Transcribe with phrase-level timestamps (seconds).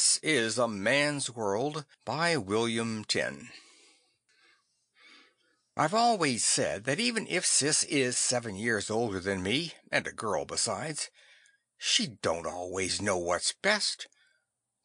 [0.00, 3.50] This is a Man's World by William Tenn
[5.76, 10.12] I've always said that even if Sis is seven years older than me, and a
[10.12, 11.10] girl besides,
[11.76, 14.08] she don't always know what's best.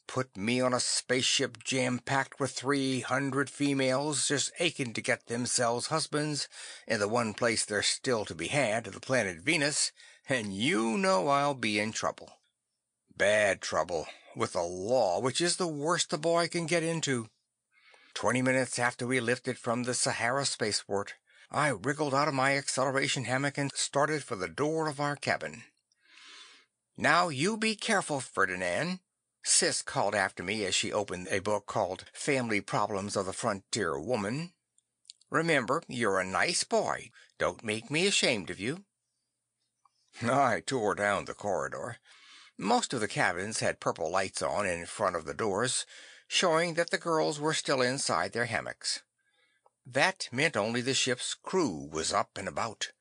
[0.05, 5.27] Put me on a spaceship jam packed with three hundred females just aching to get
[5.27, 6.49] themselves husbands
[6.89, 9.93] in the one place there's still to be had, the planet Venus,
[10.27, 12.33] and you know I'll be in trouble.
[13.15, 17.29] Bad trouble, with the law, which is the worst a boy can get into.
[18.13, 21.15] Twenty minutes after we lifted from the Sahara spaceport,
[21.51, 25.63] I wriggled out of my acceleration hammock and started for the door of our cabin.
[26.97, 28.99] "Now you be careful, Ferdinand,"
[29.43, 33.99] Sis called after me as she opened a book called Family Problems of the Frontier
[33.99, 34.53] Woman.
[35.29, 37.11] "Remember, you're a nice boy.
[37.37, 38.85] Don't make me ashamed of you."
[40.21, 41.97] I tore down the corridor.
[42.57, 45.85] Most of the cabins had purple lights on in front of the doors,
[46.27, 49.01] showing that the girls were still inside their hammocks.
[49.85, 52.91] That meant only the ship's crew was up and about.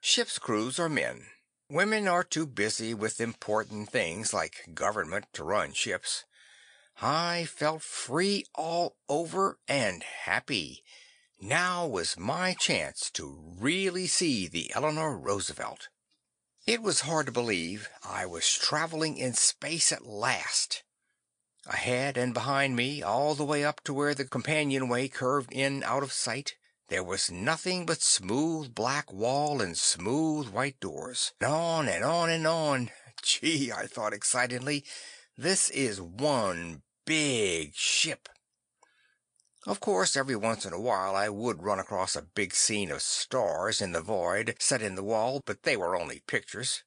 [0.00, 1.26] Ship's crews are men.
[1.70, 6.24] Women are too busy with important things like government to run ships.
[7.00, 10.82] I felt free all over and happy.
[11.40, 15.88] Now was my chance to really see the Eleanor Roosevelt.
[16.68, 20.82] It was hard to believe I was traveling in space at last.
[21.66, 26.02] Ahead and behind me, all the way up to where the companionway curved in out
[26.02, 26.56] of sight,
[26.88, 31.32] there was nothing but smooth black wall and smooth white doors.
[31.40, 32.90] And on and on and on.
[33.22, 34.84] Gee, I thought excitedly,
[35.38, 38.28] this is one big ship.
[39.68, 43.02] Of course, every once in a while I would run across a big scene of
[43.02, 46.84] stars in the void set in the wall, but they were only pictures.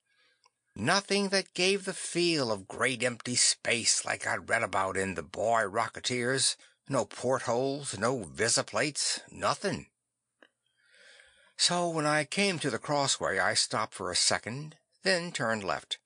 [0.75, 5.22] Nothing that gave the feel of great empty space like I'd read about in the
[5.22, 6.56] boy rocketeers.
[6.89, 9.85] No portholes, no visiplates, nothing.
[11.57, 16.00] So when I came to the crossway, I stopped for a second, then turned left.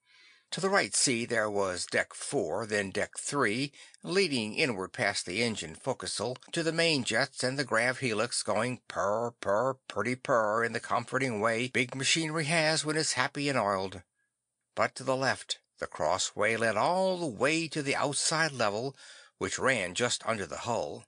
[0.56, 3.74] To the right, see, there was deck four, then deck three,
[4.04, 8.80] leading inward past the engine forecastle to the main jets and the grav helix going
[8.88, 13.60] purr, purr, pretty purr in the comforting way big machinery has when it's happy and
[13.60, 14.02] oiled.
[14.76, 18.96] But to the left, the crossway led all the way to the outside level,
[19.38, 21.04] which ran just under the hull.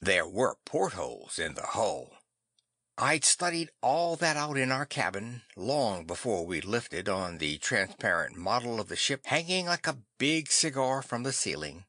[0.00, 2.12] There were portholes in the hull.
[2.96, 8.36] I'd studied all that out in our cabin, long before we lifted, on the transparent
[8.36, 11.86] model of the ship hanging like a big cigar from the ceiling.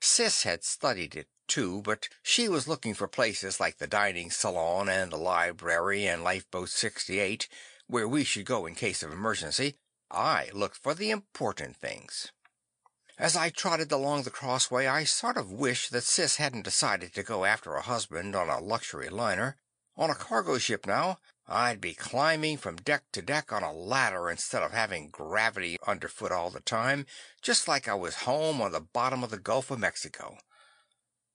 [0.00, 4.88] Sis had studied it, too, but she was looking for places like the dining salon
[4.88, 7.46] and the library and Lifeboat 68,
[7.86, 9.76] where we should go in case of emergency.
[10.10, 12.32] I looked for the important things.
[13.16, 17.22] As I trotted along the crossway, I sort of wished that Sis hadn't decided to
[17.22, 19.56] go after a husband on a luxury liner.
[20.00, 24.30] On a cargo ship now, I'd be climbing from deck to deck on a ladder
[24.30, 27.04] instead of having gravity underfoot all the time,
[27.42, 30.38] just like I was home on the bottom of the Gulf of Mexico.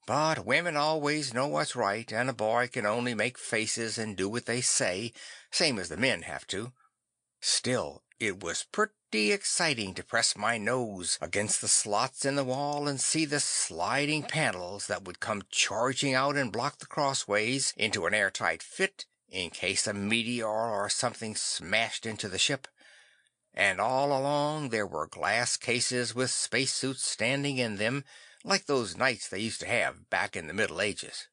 [0.08, 4.28] But women always know what's right, and a boy can only make faces and do
[4.28, 5.14] what they say,
[5.52, 6.74] same as the men have to.
[7.42, 12.88] Still, it was pretty exciting to press my nose against the slots in the wall
[12.88, 18.06] and see the sliding panels that would come charging out and block the crossways into
[18.06, 22.68] an airtight fit in case a meteor or something smashed into the ship.
[23.54, 28.04] And all along there were glass cases with spacesuits standing in them,
[28.44, 31.28] like those knights they used to have back in the Middle Ages.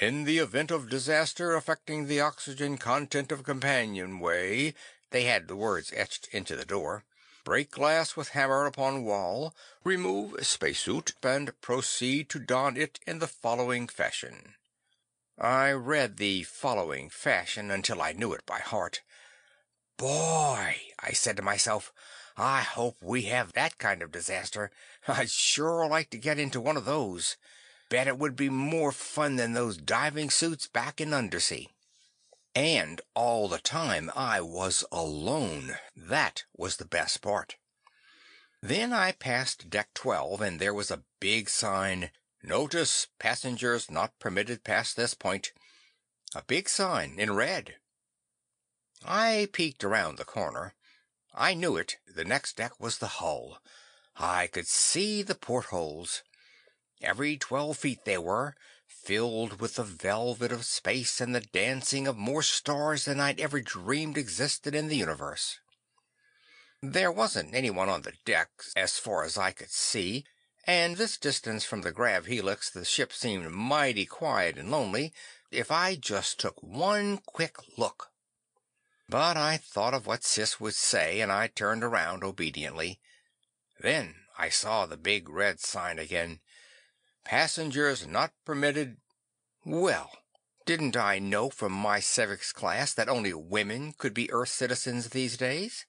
[0.00, 4.74] In the event of disaster affecting the oxygen content of companionway,
[5.10, 7.04] they had the words etched into the door.
[7.44, 13.26] Break glass with hammer upon wall, remove spacesuit, and proceed to don it in the
[13.26, 14.54] following fashion.
[15.38, 19.02] I read the following fashion until I knew it by heart.
[19.96, 21.92] Boy, I said to myself,
[22.36, 24.70] I hope we have that kind of disaster.
[25.08, 27.36] I'd sure like to get into one of those.
[27.88, 31.70] Bet it would be more fun than those diving suits back in undersea.
[32.58, 35.78] And all the time I was alone.
[35.94, 37.54] That was the best part.
[38.60, 42.10] Then I passed deck 12 and there was a big sign,
[42.42, 45.52] "Notice passengers not permitted past this point."
[46.34, 47.76] A big sign in red.
[49.04, 50.74] I peeked around the corner.
[51.32, 51.98] I knew it.
[52.08, 53.62] The next deck was the hull.
[54.16, 56.24] I could see the portholes.
[57.00, 58.56] Every twelve feet they were,
[59.08, 63.58] filled with the velvet of space and the dancing of more stars than I'd ever
[63.58, 65.60] dreamed existed in the universe.
[66.82, 70.26] There wasn't anyone on the deck, as far as I could see,
[70.66, 75.14] and this distance from the grav helix the ship seemed mighty quiet and lonely,
[75.50, 78.10] if I just took one quick look.
[79.08, 83.00] But I thought of what Sis would say, and I turned around obediently.
[83.80, 86.40] Then I saw the big red sign again.
[87.28, 88.96] Passengers not permitted.
[89.62, 90.10] Well,
[90.64, 95.36] didn't I know from my civics class that only women could be Earth citizens these
[95.36, 95.84] days?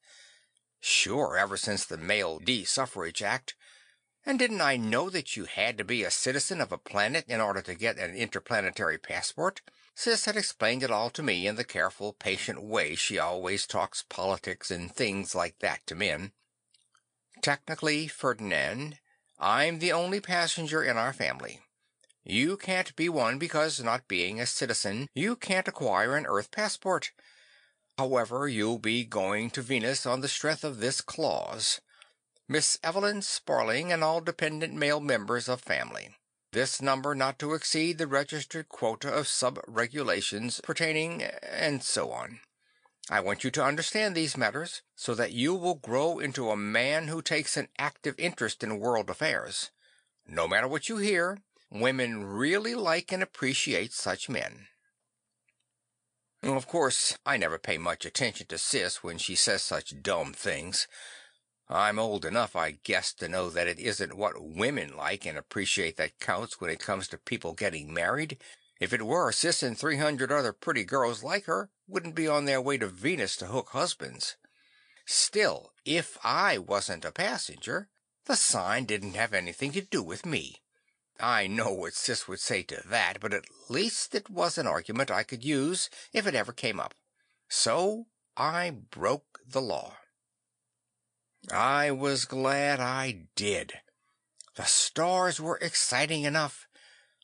[0.82, 3.56] Sure, ever since the Male Desuffrage Act.
[4.26, 7.40] And didn't I know that you had to be a citizen of a planet in
[7.40, 9.62] order to get an interplanetary passport?
[9.96, 14.04] Sis had explained it all to me in the careful, patient way she always talks
[14.10, 16.34] politics and things like that to men.
[17.42, 19.00] Technically, Ferdinand,
[19.40, 21.62] I'm the only passenger in our family.
[22.26, 27.12] You can't be one because, not being a citizen, you can't acquire an Earth passport.
[27.98, 31.80] However, you'll be going to Venus on the strength of this clause.
[32.48, 36.16] Miss Evelyn Sparling and all dependent male members of family.
[36.52, 42.40] This number not to exceed the registered quota of sub-regulations pertaining, and so on.
[43.12, 47.08] I want you to understand these matters, so that you will grow into a man
[47.08, 49.72] who takes an active interest in world affairs.
[50.28, 51.40] No matter what you hear,
[51.72, 54.68] women really like and appreciate such men.
[56.44, 60.88] Of course, I never pay much attention to Sis when she says such dumb things.
[61.68, 65.98] I'm old enough, I guess, to know that it isn't what women like and appreciate
[65.98, 68.38] that counts when it comes to people getting married.
[68.80, 72.62] If it were, Sis and 300 other pretty girls like her wouldn't be on their
[72.62, 74.38] way to Venus to hook husbands.
[75.06, 77.90] Still, if I wasn't a passenger,
[78.26, 80.62] the sign didn't have anything to do with me.
[81.20, 85.12] I know what Sis would say to that, but at least it was an argument
[85.12, 86.94] I could use if it ever came up.
[87.50, 88.06] So
[88.38, 89.98] I broke the law.
[91.52, 93.74] I was glad I did.
[94.56, 96.68] The stars were exciting enough,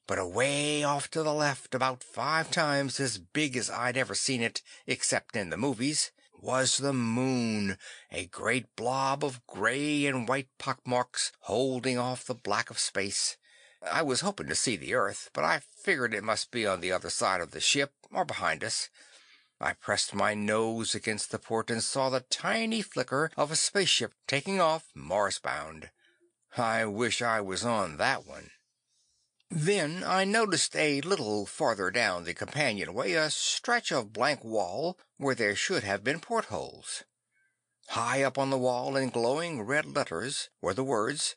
[0.08, 4.42] but away off to the left, about five times as big as I'd ever seen
[4.42, 7.78] it, except in the movies, was the moon,
[8.12, 13.38] a great blob of gray and white pockmarks holding off the black of space.
[13.92, 16.92] I was hoping to see the Earth, but I figured it must be on the
[16.92, 18.90] other side of the ship or behind us.
[19.60, 24.14] I pressed my nose against the port and saw the tiny flicker of a spaceship
[24.28, 25.90] taking off Mars bound.
[26.58, 28.52] I wish I was on that one.
[29.52, 35.36] Then I noticed a little farther down the companionway a stretch of blank wall where
[35.36, 37.04] there should have been portholes.
[37.90, 41.36] High up on the wall in glowing red letters were the words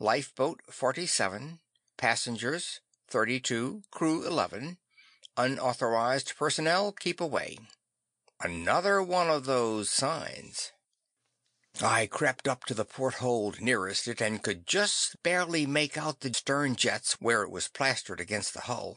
[0.00, 1.60] Lifeboat 47,
[1.96, 4.78] passengers 32, crew 11.
[5.36, 7.58] Unauthorized personnel keep away.
[8.40, 10.72] Another one of those signs.
[11.82, 16.34] I crept up to the porthole nearest it and could just barely make out the
[16.34, 18.96] stern jets where it was plastered against the hull.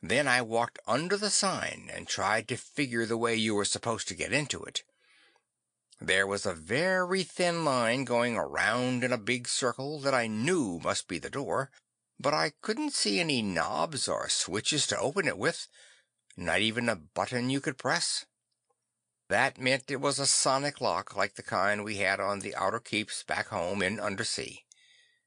[0.00, 4.08] Then I walked under the sign and tried to figure the way you were supposed
[4.08, 4.82] to get into it.
[6.00, 10.78] There was a very thin line going around in a big circle that I knew
[10.78, 11.70] must be the door,
[12.18, 15.66] but I couldn't see any knobs or switches to open it with,
[16.36, 18.24] not even a button you could press.
[19.30, 22.80] That meant it was a sonic lock like the kind we had on the outer
[22.80, 24.64] keeps back home in undersea.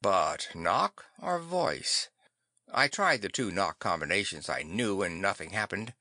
[0.02, 2.10] But knock or voice?
[2.70, 5.94] I tried the two knock combinations I knew and nothing happened.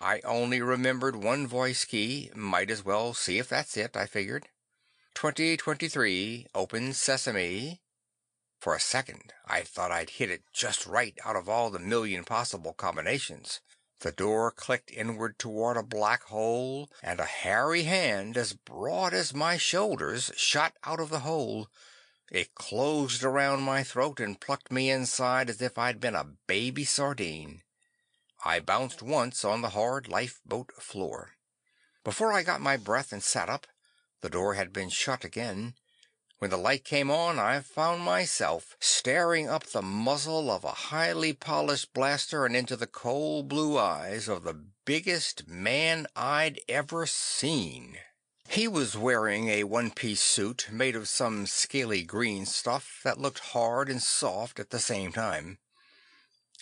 [0.00, 4.46] I only remembered one voice key, might as well see if that's it, I figured.
[5.14, 7.80] 2023, open sesame.
[8.60, 12.22] For a second, I thought I'd hit it just right out of all the million
[12.22, 13.60] possible combinations.
[14.02, 19.32] The door clicked inward toward a black hole, and a hairy hand as broad as
[19.32, 21.68] my shoulders shot out of the hole.
[22.28, 26.84] It closed around my throat and plucked me inside as if I'd been a baby
[26.84, 27.62] sardine.
[28.44, 31.36] I bounced once on the hard lifeboat floor.
[32.02, 33.68] Before I got my breath and sat up,
[34.20, 35.76] the door had been shut again.
[36.42, 41.32] When the light came on, I found myself staring up the muzzle of a highly
[41.32, 47.98] polished blaster and into the cold blue eyes of the biggest man I'd ever seen.
[48.48, 53.88] He was wearing a one-piece suit made of some scaly green stuff that looked hard
[53.88, 55.58] and soft at the same time.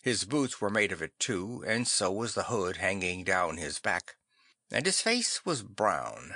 [0.03, 3.79] His boots were made of it too, and so was the hood hanging down his
[3.79, 4.17] back.
[4.71, 6.35] And his face was brown.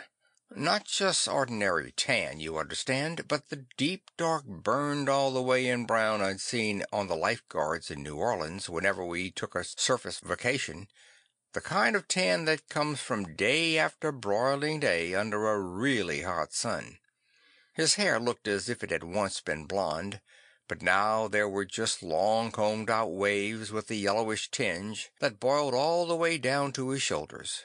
[0.54, 5.86] Not just ordinary tan, you understand, but the deep dark burned all the way in
[5.86, 10.88] brown I'd seen on the lifeguards in New Orleans whenever we took a surface vacation.
[11.54, 16.52] The kind of tan that comes from day after broiling day under a really hot
[16.52, 16.98] sun.
[17.72, 20.20] His hair looked as if it had once been blonde,
[20.68, 25.74] but now there were just long combed out waves with a yellowish tinge that boiled
[25.74, 27.64] all the way down to his shoulders.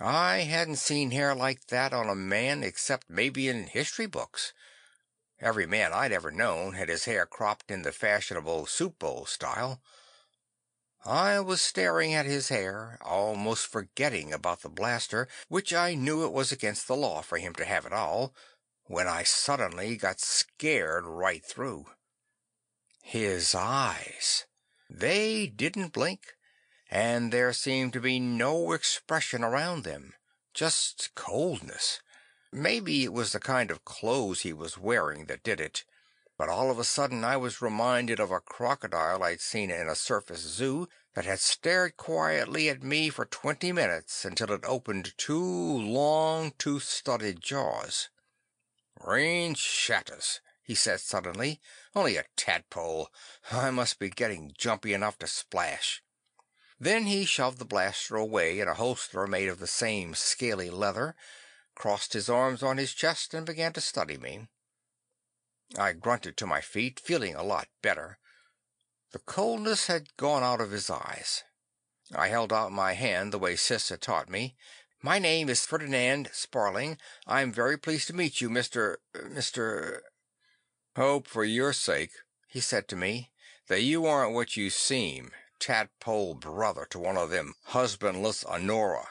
[0.00, 4.52] I hadn't seen hair like that on a man except maybe in history books.
[5.40, 9.80] Every man I'd ever known had his hair cropped in the fashionable soup bowl style.
[11.04, 16.32] I was staring at his hair, almost forgetting about the blaster, which I knew it
[16.32, 18.34] was against the law for him to have at all,
[18.84, 21.86] when I suddenly got scared right through.
[23.02, 24.46] His eyes.
[24.90, 26.34] They didn't blink,
[26.90, 30.14] and there seemed to be no expression around them,
[30.54, 32.00] just coldness.
[32.50, 35.84] Maybe it was the kind of clothes he was wearing that did it,
[36.38, 39.94] but all of a sudden I was reminded of a crocodile I'd seen in a
[39.94, 45.42] surface zoo that had stared quietly at me for twenty minutes until it opened two
[45.42, 48.08] long tooth studded jaws.
[49.04, 51.60] "Range shatters," he said suddenly.
[51.94, 53.10] "Only a tadpole.
[53.50, 56.02] I must be getting jumpy enough to splash."
[56.80, 61.16] Then he shoved the blaster away in a holster made of the same scaly leather
[61.78, 64.48] crossed his arms on his chest, and began to study me.
[65.78, 68.18] I grunted to my feet, feeling a lot better.
[69.12, 71.44] The coldness had gone out of his eyes.
[72.12, 74.56] I held out my hand the way Sis had taught me.
[75.02, 76.98] "My name is Ferdinand Sparling.
[77.26, 78.96] I'm very pleased to meet you, Mr.
[79.14, 80.00] Mr.
[80.96, 82.12] "Hope for your sake,"
[82.48, 83.30] he said to me,
[83.68, 89.08] "that you aren't what you seem, tadpole brother to one of them husbandless Onora."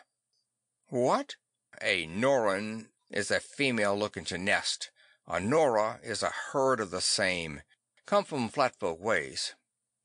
[0.87, 1.35] "What?"
[1.81, 4.89] A Norren is a female looking to nest.
[5.27, 7.61] A Nora is a herd of the same.
[8.05, 9.55] Come from Flatfolk ways."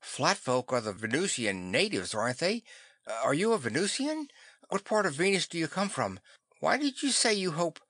[0.00, 2.64] "Flatfolk are the Venusian natives, aren't they?
[3.06, 4.28] Uh, are you a Venusian?
[4.68, 6.18] What part of Venus do you come from?
[6.60, 7.80] Why did you say you hope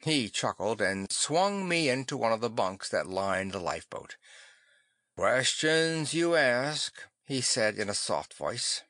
[0.00, 4.16] He chuckled and swung me into one of the bunks that lined the lifeboat.
[5.16, 8.84] "Questions you ask," he said in a soft voice.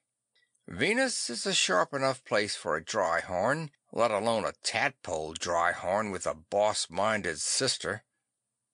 [0.69, 5.73] "Venus is a sharp enough place for a dry horn let alone a tadpole dry
[5.73, 8.05] horn with a boss minded sister.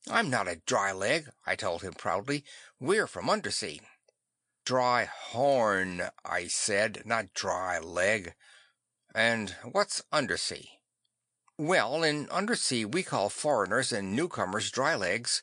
[0.06, 2.44] "I'm not a dry leg," I told him proudly.
[2.78, 3.80] "We're from Undersea."
[4.66, 8.35] "Dry horn," I said, "not dry leg.
[9.14, 10.83] And what's Undersea?"
[11.56, 15.42] "Well, in Undersea we call foreigners and newcomers dry legs.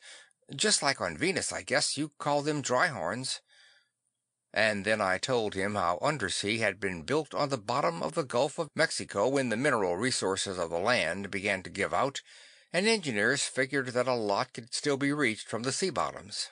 [0.56, 3.42] Just like on Venus, I guess you call them dry horns.
[4.54, 8.24] And then I told him how Undersea had been built on the bottom of the
[8.24, 12.22] Gulf of Mexico when the mineral resources of the land began to give out,
[12.74, 16.50] and engineers figured that a lot could still be reached from the sea bottoms.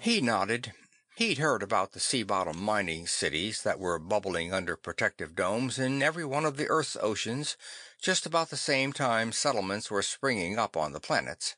[0.00, 0.72] He nodded.
[1.16, 6.02] He'd heard about the sea bottom mining cities that were bubbling under protective domes in
[6.02, 7.56] every one of the Earth's oceans
[8.00, 11.56] just about the same time settlements were springing up on the planets.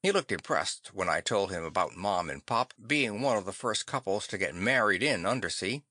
[0.00, 3.52] He looked impressed when I told him about Mom and Pop being one of the
[3.52, 5.82] first couples to get married in Undersea.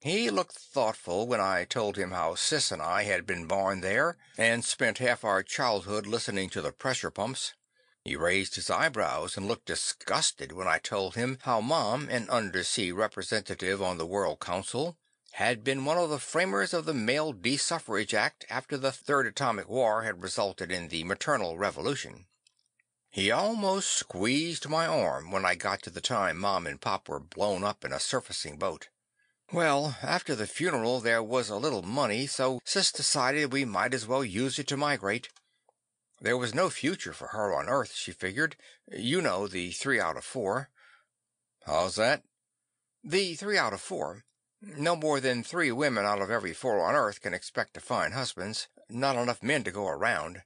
[0.00, 4.18] He looked thoughtful when I told him how Sis and I had been born there
[4.36, 7.54] and spent half our childhood listening to the pressure pumps.
[8.02, 12.90] He raised his eyebrows and looked disgusted when I told him how Mom, an Undersea
[12.90, 14.98] representative on the World Council,
[15.34, 19.68] had been one of the framers of the Male Desuffrage Act after the Third Atomic
[19.68, 22.26] War had resulted in the Maternal Revolution.
[23.14, 27.20] He almost squeezed my arm when I got to the time Mom and Pop were
[27.20, 28.88] blown up in a surfacing boat.
[29.52, 34.04] Well, after the funeral there was a little money, so Sis decided we might as
[34.04, 35.28] well use it to migrate.
[36.20, 38.56] There was no future for her on Earth, she figured.
[38.90, 40.70] You know, the three out of four.
[41.66, 42.24] How's that?
[43.04, 44.24] The three out of four.
[44.60, 48.12] No more than three women out of every four on Earth can expect to find
[48.12, 48.66] husbands.
[48.90, 50.42] Not enough men to go around.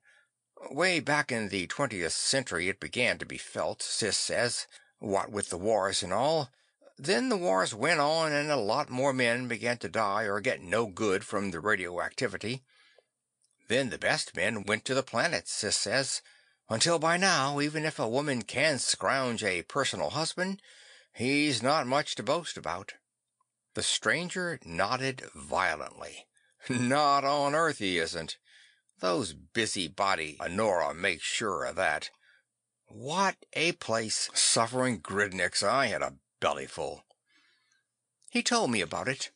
[0.71, 4.67] Way back in the 20th century it began to be felt, Sis says,
[4.99, 6.51] what with the wars and all.
[6.99, 10.61] Then the wars went on and a lot more men began to die or get
[10.61, 12.65] no good from the radioactivity.
[13.69, 16.23] Then the best men went to the planets, Sis says,
[16.69, 20.61] until by now, even if a woman can scrounge a personal husband,
[21.15, 22.95] he's not much to boast about.
[23.75, 26.27] The stranger nodded violently.
[26.69, 28.37] Not on Earth he isn't.
[29.01, 32.11] Those busybody Honora make sure of that.
[32.87, 34.29] What a place!
[34.35, 35.63] Suffering gridniks!
[35.63, 37.03] I had a bellyful.
[38.31, 39.31] He told me about it.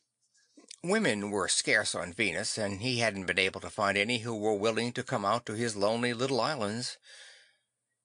[0.83, 4.53] Women were scarce on Venus, and he hadn't been able to find any who were
[4.53, 6.97] willing to come out to his lonely little islands.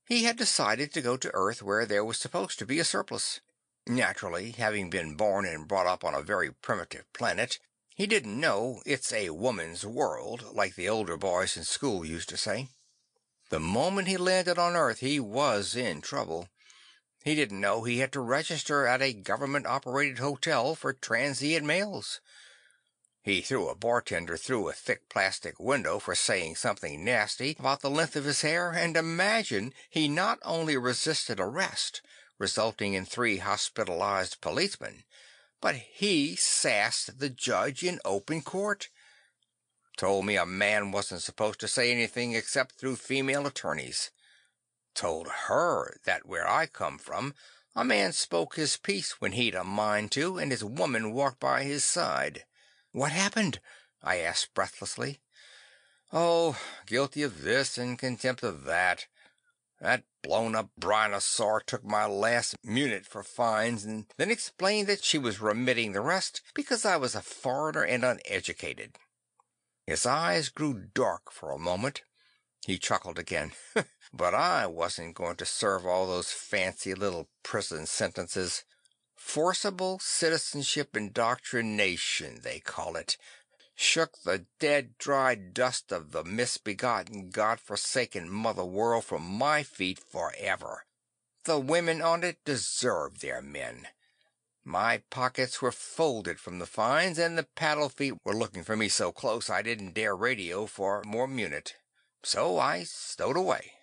[0.06, 3.40] He had decided to go to Earth where there was supposed to be a surplus.
[3.86, 7.58] Naturally, having been born and brought up on a very primitive planet,
[7.98, 12.36] he didn't know it's a woman's world, like the older boys in school used to
[12.36, 12.68] say.
[13.50, 16.48] The moment he landed on Earth, he was in trouble.
[17.24, 22.20] He didn't know he had to register at a government operated hotel for transient males.
[23.20, 27.90] He threw a bartender through a thick plastic window for saying something nasty about the
[27.90, 32.00] length of his hair, and imagine he not only resisted arrest,
[32.38, 35.02] resulting in three hospitalized policemen,
[35.60, 38.88] but he sassed the judge in open court.
[39.96, 44.10] Told me a man wasn't supposed to say anything except through female attorneys.
[44.94, 47.34] Told her that where I come from,
[47.74, 51.64] a man spoke his piece when he'd a mind to, and his woman walked by
[51.64, 52.44] his side.
[52.92, 53.60] "What happened?"
[54.02, 55.20] I asked breathlessly.
[56.12, 59.06] "Oh, guilty of this and contempt of that.
[59.80, 65.18] That blown up Brynosaur took my last munit for fines, and then explained that she
[65.18, 68.98] was remitting the rest because I was a foreigner and uneducated."
[69.86, 72.02] His eyes grew dark for a moment.
[72.66, 73.52] He chuckled again.
[74.12, 78.64] "But I wasn't going to serve all those fancy little prison sentences.
[79.14, 83.16] Forcible citizenship indoctrination, they call it.
[83.80, 90.00] Shook the dead, dry dust of the misbegotten, God forsaken mother world from my feet
[90.00, 90.84] forever.
[91.44, 93.86] The women on it deserved their men.
[94.64, 98.88] My pockets were folded from the fines, and the paddle feet were looking for me
[98.88, 101.74] so close I didn't dare radio for more munit.
[102.24, 103.74] So I stowed away.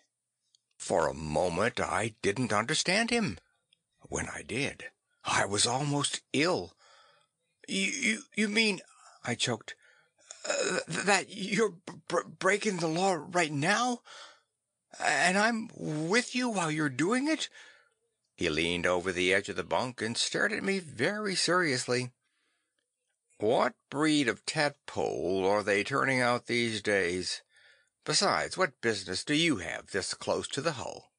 [0.77, 3.39] For a moment I didn't understand him.
[4.01, 4.91] When I did,
[5.23, 6.75] I was almost ill.
[7.65, 8.81] "You you mean,"
[9.23, 9.73] I choked,
[10.87, 11.75] "that you're
[12.39, 14.01] breaking the law right now?
[14.99, 17.49] And I'm with you while you're doing it?"
[18.35, 22.13] He leaned over the edge of the bunk and stared at me very seriously.
[23.37, 27.41] "What breed of tadpole are they turning out these days?
[28.03, 31.11] Besides, what business do you have this close to the hull?"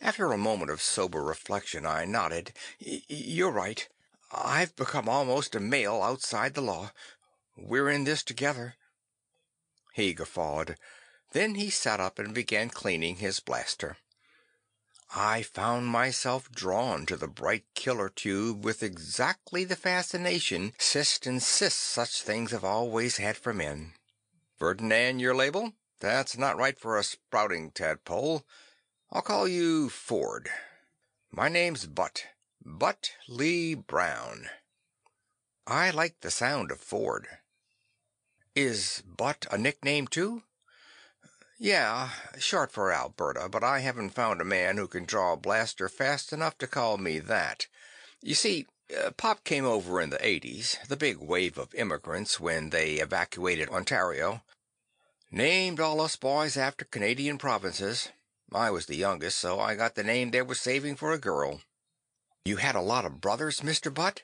[0.00, 2.52] After a moment of sober reflection, I nodded.
[2.78, 3.88] "You're right.
[4.30, 6.92] I've become almost a male outside the law.
[7.56, 8.76] We're in this together."
[9.94, 10.78] He guffawed.
[11.32, 13.96] Then he sat up and began cleaning his blaster.
[15.14, 21.80] I found myself drawn to the bright killer tube with exactly the fascination Sis insists
[21.80, 23.94] such things have always had for men.
[24.58, 25.74] "Ferdinand your label?
[26.00, 28.46] That's not right for a sprouting tadpole.
[29.10, 30.50] I'll call you Ford.
[31.30, 32.26] My name's Butt.
[32.60, 34.50] Butt Lee Brown."
[35.66, 37.28] I liked the sound of Ford.
[38.58, 40.42] "Is Butt a nickname, too?"
[41.58, 45.90] "Yeah, short for Alberta, but I haven't found a man who can draw a blaster
[45.90, 47.66] fast enough to call me that.
[48.22, 48.66] You see,
[48.96, 53.68] uh, Pop came over in the eighties, the big wave of immigrants when they evacuated
[53.68, 54.42] Ontario.
[55.30, 58.08] Named all us boys after Canadian provinces.
[58.50, 61.60] I was the youngest, so I got the name they were saving for a girl."
[62.46, 63.92] "You had a lot of brothers, Mr.
[63.92, 64.22] Butt?"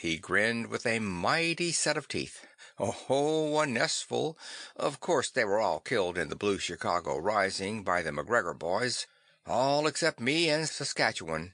[0.00, 2.46] He grinned with a mighty set of teeth.
[2.78, 4.38] "Oh, a nestful.
[4.74, 9.06] Of course they were all killed in the Blue Chicago rising by the McGregor boys.
[9.44, 11.52] All except me and Saskatchewan.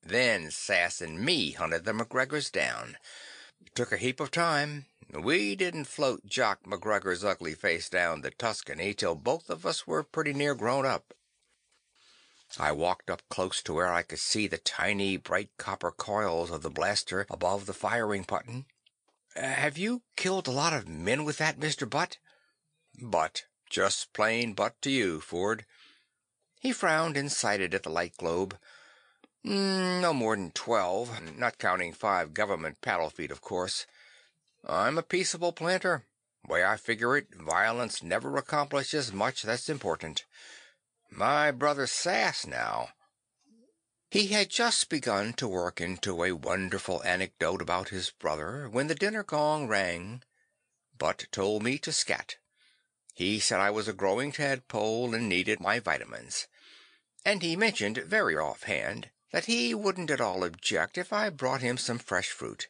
[0.00, 2.98] Then Sass and me hunted the McGregors down.
[3.74, 4.86] Took a heap of time.
[5.10, 10.04] We didn't float Jock McGregor's ugly face down the Tuscany till both of us were
[10.04, 11.14] pretty near grown up."
[12.58, 16.62] I walked up close to where I could see the tiny bright copper coils of
[16.62, 18.66] the blaster above the firing button.
[19.34, 21.88] Uh, "Have you killed a lot of men with that, Mr.
[21.88, 22.18] Butt?"
[23.00, 23.46] "Butt.
[23.70, 25.64] Just plain Butt to you, Ford."
[26.60, 28.58] He frowned and sighted at the light globe.
[29.44, 33.86] Mm, "No more'n twelve, not counting five government paddle feet, of course.
[34.62, 36.04] I'm a peaceable planter.
[36.46, 40.26] Way I figure it, violence never accomplishes much that's important.
[41.14, 42.88] My brother Sass, now
[44.12, 48.94] he had just begun to work into a wonderful anecdote about his brother when the
[48.94, 50.22] dinner gong rang.
[50.98, 52.36] Butt told me to scat.
[53.14, 56.46] He said I was a growing tadpole and needed my vitamins.
[57.24, 61.78] And he mentioned, very offhand, that he wouldn't at all object if I brought him
[61.78, 62.68] some fresh fruit.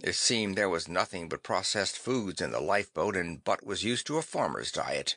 [0.00, 4.08] It seemed there was nothing but processed foods in the lifeboat, and Butt was used
[4.08, 5.16] to a farmer's diet.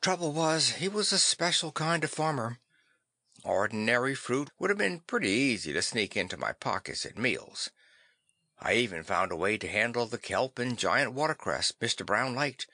[0.00, 2.60] Trouble was, he was a special kind of farmer.
[3.44, 7.70] Ordinary fruit would have been pretty easy to sneak into my pockets at meals.
[8.60, 12.06] I even found a way to handle the kelp and giant watercress Mr.
[12.06, 12.66] Brown liked.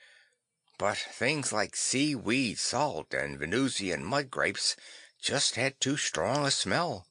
[0.77, 4.75] But things like seaweed salt and Venusian mud grapes
[5.19, 7.07] just had too strong a smell.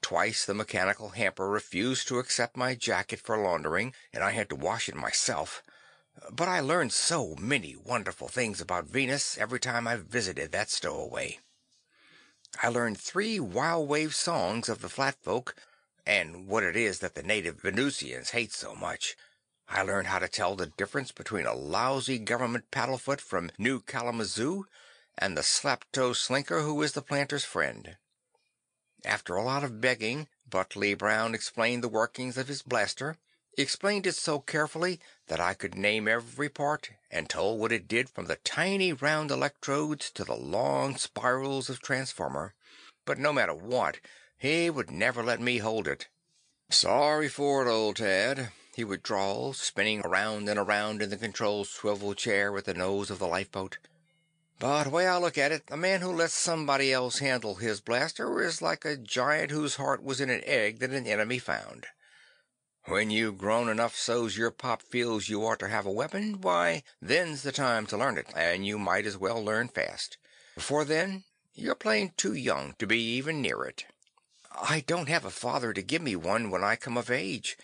[0.00, 4.56] Twice the mechanical hamper refused to accept my jacket for laundering, and I had to
[4.56, 5.62] wash it myself.
[6.30, 11.38] But I learned so many wonderful things about Venus every time I visited that stowaway.
[12.62, 15.54] I learned three Wild Wave songs of the Flatfolk,
[16.04, 19.16] and what it is that the native Venusians hate so much.
[19.68, 24.66] I learned how to tell the difference between a lousy government paddlefoot from New Kalamazoo
[25.16, 27.96] and the slaptoe slinker who is the planter's friend.
[29.04, 33.18] After a lot of begging, Butt Lee Brown explained the workings of his blaster,
[33.62, 38.08] explained it so carefully that I could name every part, and told what it did
[38.08, 42.54] from the tiny round electrodes to the long spirals of transformer.
[43.04, 43.98] But no matter what,
[44.36, 46.06] he would never let me hold it.
[46.70, 51.64] "Sorry for it, old Tad," he would drawl, spinning around and around in the control
[51.64, 53.78] swivel chair at the nose of the lifeboat.
[54.60, 58.40] But way I look at it, a man who lets somebody else handle his blaster
[58.40, 61.86] is like a giant whose heart was in an egg that an enemy found.
[62.84, 66.84] When you've grown enough so's your pop feels you ought to have a weapon, why,
[67.02, 70.16] then's the time to learn it, and you might as well learn fast.
[70.54, 73.84] Before then, you're plain too young to be even near it.
[74.52, 77.56] I don't have a father to give me one when I come of age.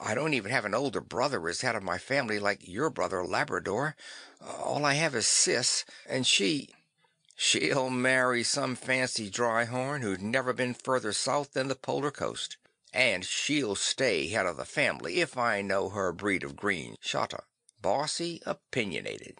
[0.00, 3.24] I don't even have an older brother as head of my family like your brother
[3.24, 3.94] Labrador.
[4.40, 6.70] All I have is Sis, and she
[7.36, 12.56] she'll marry some fancy dry horn who's never been further south than the polar coast.
[12.92, 17.44] And she'll stay head of the family, if I know her breed of green shotta.
[17.80, 19.38] Bossy, opinionated.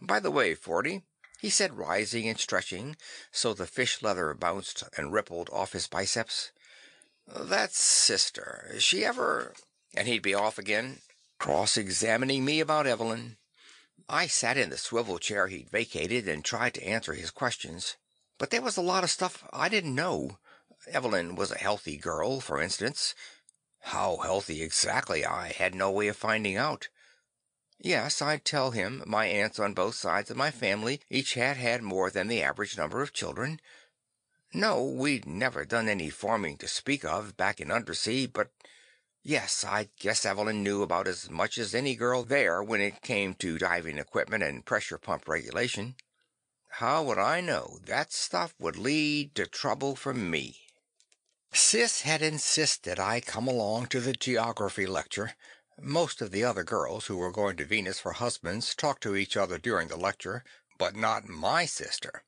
[0.00, 1.02] By the way, Forty,
[1.40, 2.96] he said, rising and stretching
[3.30, 6.52] so the fish leather bounced and rippled off his biceps,
[7.26, 9.54] that sister, she ever
[9.94, 10.98] and he'd be off again,
[11.38, 13.36] cross examining me about Evelyn.
[14.08, 17.96] I sat in the swivel chair he'd vacated and tried to answer his questions.
[18.38, 20.38] But there was a lot of stuff I didn't know.
[20.88, 23.14] Evelyn was a healthy girl, for instance.
[23.80, 26.88] How healthy exactly, I had no way of finding out.
[27.78, 31.82] Yes, I'd tell him my aunts on both sides of my family each had had
[31.82, 33.60] more than the average number of children.
[34.52, 38.50] No, we'd never done any farming to speak of, back in Undersea, but
[39.22, 43.34] yes, I guess Evelyn knew about as much as any girl there when it came
[43.34, 45.94] to diving equipment and pressure pump regulation.
[46.76, 50.61] How would I know that stuff would lead to trouble for me?
[51.54, 55.34] Sis had insisted I come along to the geography lecture.
[55.78, 59.36] Most of the other girls who were going to Venus for husbands talked to each
[59.36, 60.44] other during the lecture,
[60.78, 62.24] but not my sister.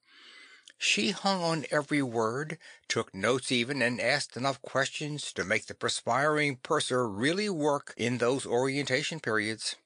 [0.77, 5.75] She hung on every word, took notes even, and asked enough questions to make the
[5.75, 9.77] perspiring purser really work in those orientation periods.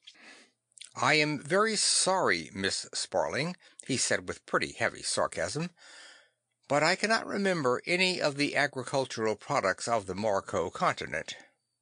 [0.97, 5.71] "I am very sorry, Miss Sparling," he said with pretty heavy sarcasm,
[6.69, 11.35] "but I cannot remember any of the agricultural products of the Macro continent.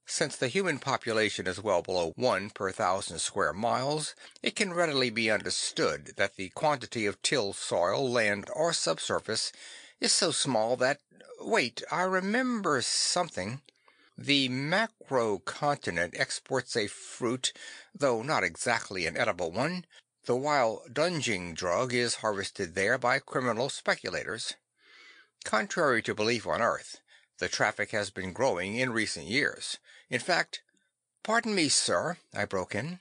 [0.06, 5.10] Since the human population is well below one per thousand square miles, it can readily
[5.10, 9.50] be understood that the quantity of tilled soil, land or subsurface,
[9.98, 11.00] is so small that
[11.40, 13.62] wait, I remember something.
[14.16, 17.52] The Macro continent exports a fruit,
[17.92, 19.84] though not exactly an edible one.
[20.26, 24.54] The wild dunging drug is harvested there by criminal speculators.
[25.46, 27.00] Contrary to belief on Earth,
[27.38, 29.78] the traffic has been growing in recent years.
[30.10, 30.60] In fact
[31.22, 32.98] "Pardon me, sir," I broke in,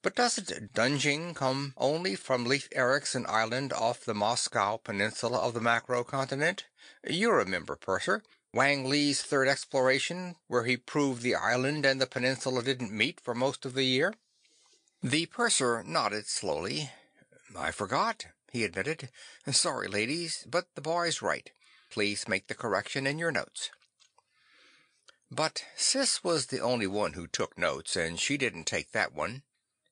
[0.00, 5.60] "but doesn't dunging come only from Leif Erikson Island off the Moscow peninsula of the
[5.60, 6.64] Macro continent?
[7.06, 8.22] You remember, Purser,
[8.54, 13.34] Wang Li's third exploration, where he proved the island and the peninsula didn't meet for
[13.34, 14.14] most of the year?"
[15.02, 16.90] The purser nodded slowly.
[17.54, 19.10] "I forgot," he admitted.
[19.52, 21.50] "Sorry, ladies, but the boy's right.
[21.90, 23.70] Please make the correction in your notes."
[25.30, 29.42] But Sis was the only one who took notes, and she didn't take that one.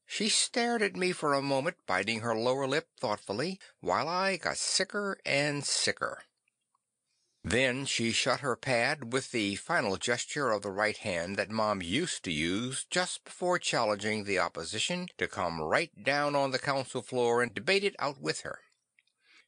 [0.07, 4.59] She stared at me for a moment, biting her lower lip thoughtfully, while I got
[4.59, 6.25] sicker and sicker.
[7.43, 11.83] Then she shut her pad with the final gesture of the right hand that Mom
[11.83, 17.03] used to use just before challenging the opposition to come right down on the council
[17.03, 18.61] floor and debate it out with her.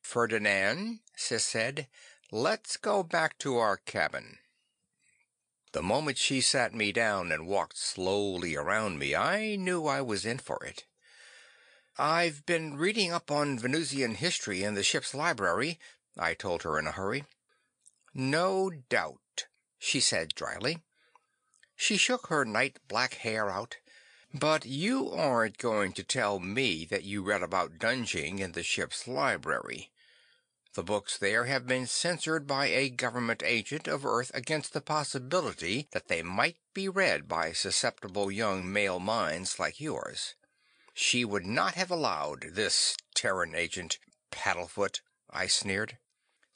[0.00, 1.88] "Ferdinand," Sis said,
[2.32, 4.40] "let's go back to our cabin."
[5.70, 10.26] The moment she sat me down and walked slowly around me, I knew I was
[10.26, 10.86] in for it.
[11.96, 15.78] "I've been reading up on Venusian history in the ship's library,"
[16.18, 17.26] I told her in a hurry.
[18.12, 19.46] "No doubt,"
[19.78, 20.82] she said dryly.
[21.76, 23.76] She shook her night black hair out.
[24.34, 29.06] "But you aren't going to tell me that you read about dunging in the ship's
[29.06, 29.92] library.
[30.76, 35.88] The books there have been censored by a government agent of Earth against the possibility
[35.92, 40.34] that they might be read by susceptible young male minds like yours.
[40.92, 43.98] She would not have allowed this Terran agent
[44.30, 45.96] Paddlefoot," I sneered.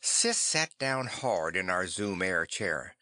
[0.02, 2.96] Sis sat down hard in our Zoom Air chair.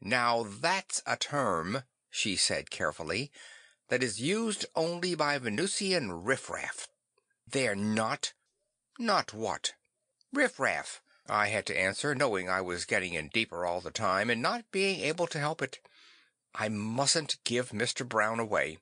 [0.00, 3.32] "Now that's a term," she said carefully,
[3.88, 6.86] "that is used only by Venusian riffraff.
[7.44, 8.34] They're not—"
[9.00, 9.72] "Not what?"
[10.30, 14.42] "Riffraff," I had to answer, knowing I was getting in deeper all the time, and
[14.42, 15.78] not being able to help it.
[16.54, 18.06] I mustn't give Mr.
[18.06, 18.76] Brown away.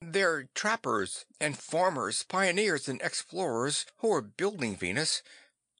[0.00, 5.22] "They're trappers and farmers, pioneers and explorers who are building Venus.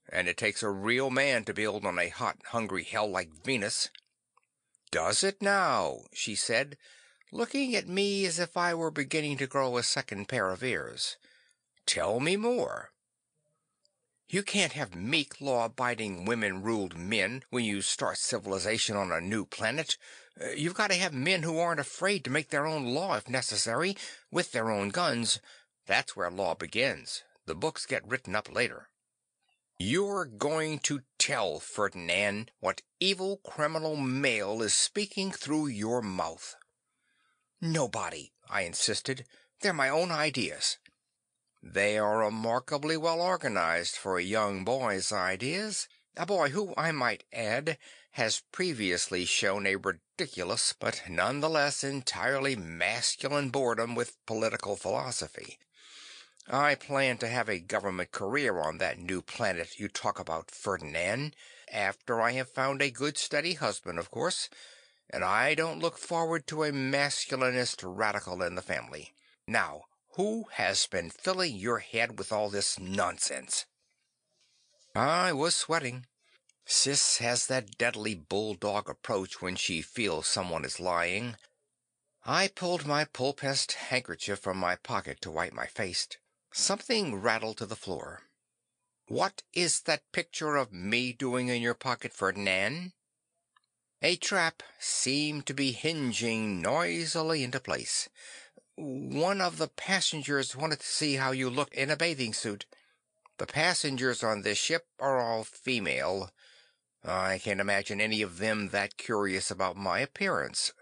[0.08, 3.88] And it takes a real man to build on a hot, hungry hell like Venus."
[4.92, 6.78] "Does it now?" she said,
[7.32, 11.16] looking at me as if I were beginning to grow a second pair of ears.
[11.86, 12.92] "Tell me more."
[14.30, 19.22] "You can't have meek, law abiding, women ruled men when you start civilization on a
[19.22, 19.96] new planet.
[20.38, 23.26] Uh, you've got to have men who aren't afraid to make their own law if
[23.26, 23.96] necessary,
[24.30, 25.40] with their own guns.
[25.86, 27.22] That's where law begins.
[27.46, 28.90] The books get written up later."
[29.78, 36.54] "You're going to tell, Ferdinand, what evil criminal male is speaking through your mouth."
[37.62, 39.24] "Nobody," I insisted.
[39.60, 40.76] "They're my own ideas."
[41.60, 45.88] "They are remarkably well organized for a young boy's ideas.
[46.16, 47.78] A boy who, I might add,
[48.12, 55.58] has previously shown a ridiculous but none the less entirely masculine boredom with political philosophy.
[56.46, 61.34] I plan to have a government career on that new planet you talk about, Ferdinand,
[61.70, 64.48] after I have found a good steady husband, of course,
[65.10, 69.12] and I don't look forward to a masculinist radical in the family.
[69.46, 69.87] Now,
[70.18, 73.66] who has been filling your head with all this nonsense?"
[74.92, 76.06] I was sweating.
[76.66, 81.36] Sis has that deadly bulldog approach when she feels someone is lying.
[82.24, 86.08] I pulled my pulpest handkerchief from my pocket to wipe my face.
[86.52, 88.28] Something rattled to the floor.
[89.06, 92.92] "What is that picture of me doing in your pocket, Ferdinand?"
[94.02, 98.08] A trap seemed to be hinging noisily into place.
[98.80, 102.64] "One of the passengers wanted to see how you looked in a bathing suit.
[103.38, 106.30] The passengers on this ship are all female.
[107.02, 110.72] I can't imagine any of them that curious about my appearance.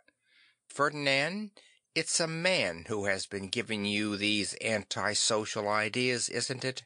[0.68, 1.52] Ferdinand,
[1.94, 6.84] it's a man who has been giving you these anti social ideas, isn't it?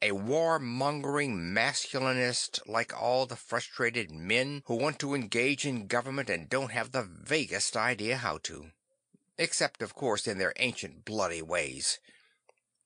[0.00, 6.48] A warmongering masculinist like all the frustrated men who want to engage in government and
[6.48, 8.72] don't have the vaguest idea how to.
[9.38, 11.98] Except, of course, in their ancient bloody ways.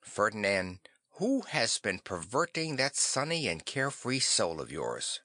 [0.01, 0.79] Ferdinand,
[1.19, 5.21] who has been perverting that sunny and carefree soul of yours?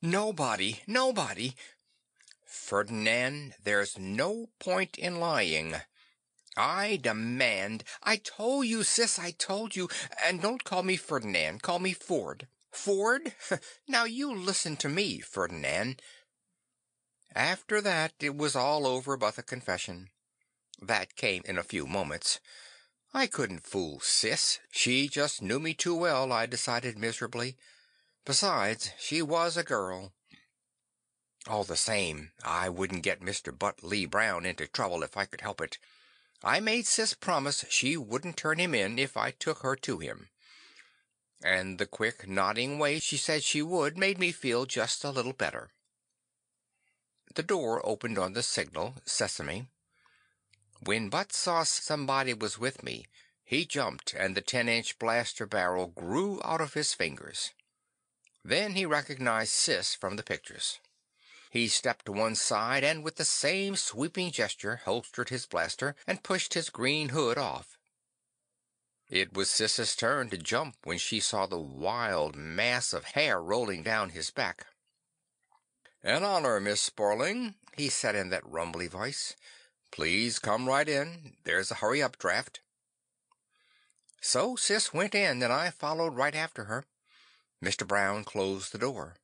[0.00, 1.56] "Nobody, nobody!"
[2.44, 5.80] "Ferdinand, there's no point in lying.
[6.56, 9.88] I demand "I told you, Sis, I told you.
[10.22, 11.62] And don't call me Ferdinand.
[11.62, 12.46] Call me Ford.
[12.70, 13.34] Ford?
[13.88, 16.00] Now you listen to me, Ferdinand."
[17.34, 20.10] After that it was all over but the confession.
[20.80, 22.40] That came in a few moments.
[23.14, 24.58] I couldn't fool Sis.
[24.70, 27.56] She just knew me too well, I decided miserably.
[28.24, 30.12] Besides, she was a girl.
[31.46, 33.56] All the same, I wouldn't get Mr.
[33.56, 35.78] Butt Lee Brown into trouble if I could help it.
[36.42, 40.28] I made Sis promise she wouldn't turn him in if I took her to him.
[41.42, 45.32] And the quick nodding way she said she would made me feel just a little
[45.32, 45.70] better.
[47.34, 49.68] The door opened on the signal, Sesame.
[50.80, 53.06] When Butt saw somebody was with me,
[53.44, 57.52] he jumped and the ten inch blaster barrel grew out of his fingers.
[58.44, 60.80] Then he recognized Sis from the pictures.
[61.50, 66.22] He stepped to one side and with the same sweeping gesture holstered his blaster and
[66.22, 67.78] pushed his green hood off.
[69.08, 73.82] It was Sis's turn to jump when she saw the wild mass of hair rolling
[73.82, 74.66] down his back.
[76.02, 79.36] "An honor, Miss Sparling," he said in that rumbly voice.
[79.90, 81.36] "Please come right in.
[81.44, 82.60] There's a hurry up draft."
[84.20, 86.86] So Sis went in and I followed right after her.
[87.62, 87.86] Mr.
[87.86, 89.16] Brown closed the door.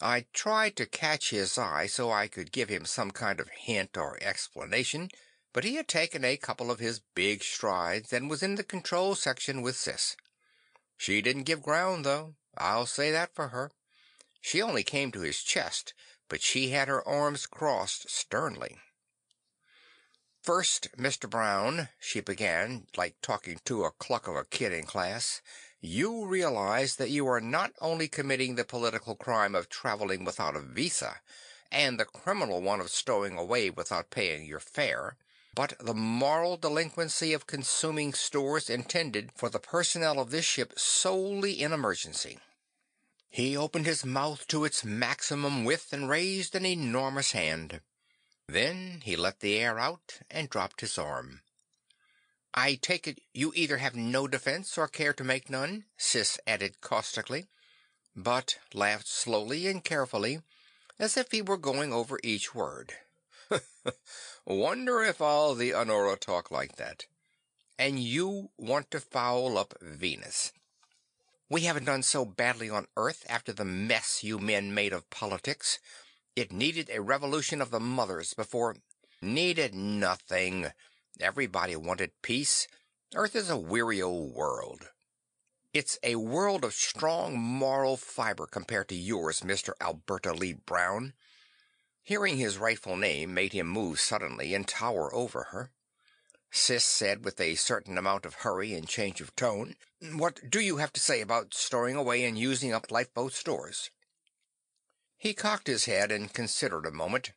[0.00, 3.96] I tried to catch his eye so I could give him some kind of hint
[3.96, 5.10] or explanation,
[5.52, 9.14] but he had taken a couple of his big strides and was in the control
[9.14, 10.16] section with Sis.
[10.96, 12.34] She didn't give ground, though.
[12.56, 13.70] I'll say that for her.
[14.40, 15.94] She only came to his chest,
[16.28, 18.78] but she had her arms crossed sternly.
[20.44, 21.30] "First, Mr.
[21.30, 25.40] Brown," she began, like talking to a cluck of a kid in class.
[25.80, 30.60] You realize that you are not only committing the political crime of traveling without a
[30.60, 31.22] visa,
[31.72, 35.16] and the criminal one of stowing away without paying your fare,
[35.54, 41.62] but the moral delinquency of consuming stores intended for the personnel of this ship solely
[41.62, 42.38] in emergency.
[43.30, 47.80] He opened his mouth to its maximum width and raised an enormous hand.
[48.46, 51.42] Then he let the air out and dropped his arm.
[52.52, 56.82] "I take it you either have no defense or care to make none," Sis added
[56.82, 57.48] caustically,
[58.14, 60.42] but laughed slowly and carefully,
[60.98, 62.98] as if he were going over each word.
[64.44, 67.06] "Wonder if all the Anora talk like that.
[67.78, 70.52] And you want to foul up Venus.
[71.48, 75.78] We haven't done so badly on Earth after the mess you men made of politics.
[76.36, 78.76] It needed a revolution of the mothers before
[79.24, 80.72] Needed nothing.
[81.18, 82.68] Everybody wanted peace.
[83.14, 84.90] Earth is a weary old world.
[85.72, 89.72] It's a world of strong moral fiber compared to yours, Mr.
[89.80, 91.14] Alberta Lee Brown.
[92.02, 95.70] Hearing his rightful name made him move suddenly and tower over her.
[96.50, 100.76] Sis said with a certain amount of hurry and change of tone, "What do you
[100.76, 103.90] have to say about storing away and using up lifeboat stores?"
[105.24, 107.32] He cocked his head and considered a moment.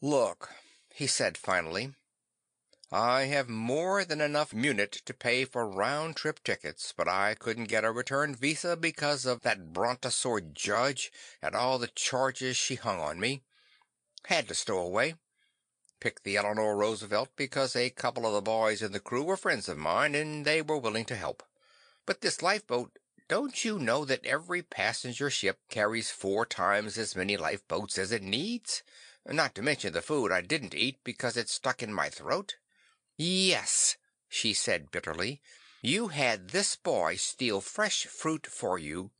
[0.00, 0.48] "Look,"
[0.94, 1.96] he said finally.
[2.92, 7.64] I have more than enough munit to pay for round trip tickets, but I couldn't
[7.64, 11.10] get a return visa because of that brontosaur judge
[11.42, 13.42] and all the charges she hung on me.
[14.26, 15.16] Had to stow away.
[15.98, 19.68] Picked the Eleanor Roosevelt because a couple of the boys in the crew were friends
[19.68, 21.42] of mine and they were willing to help.
[22.06, 27.36] But this lifeboat, don't you know that every passenger ship carries four times as many
[27.36, 28.82] lifeboats as it needs?
[29.24, 32.56] Not to mention the food I didn't eat because it stuck in my throat.
[33.16, 33.96] "Yes,"
[34.28, 35.40] she said bitterly,
[35.80, 39.12] "you had this boy steal fresh fruit for you.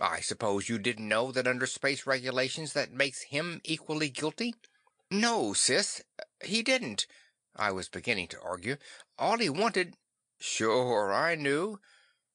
[0.00, 4.54] I suppose you didn't know that under space regulations that makes him equally guilty?"
[5.10, 6.00] "No, Sis,
[6.42, 7.06] he didn't,"
[7.54, 8.78] I was beginning to argue.
[9.18, 9.98] "All he wanted
[10.40, 11.82] "Sure, I knew.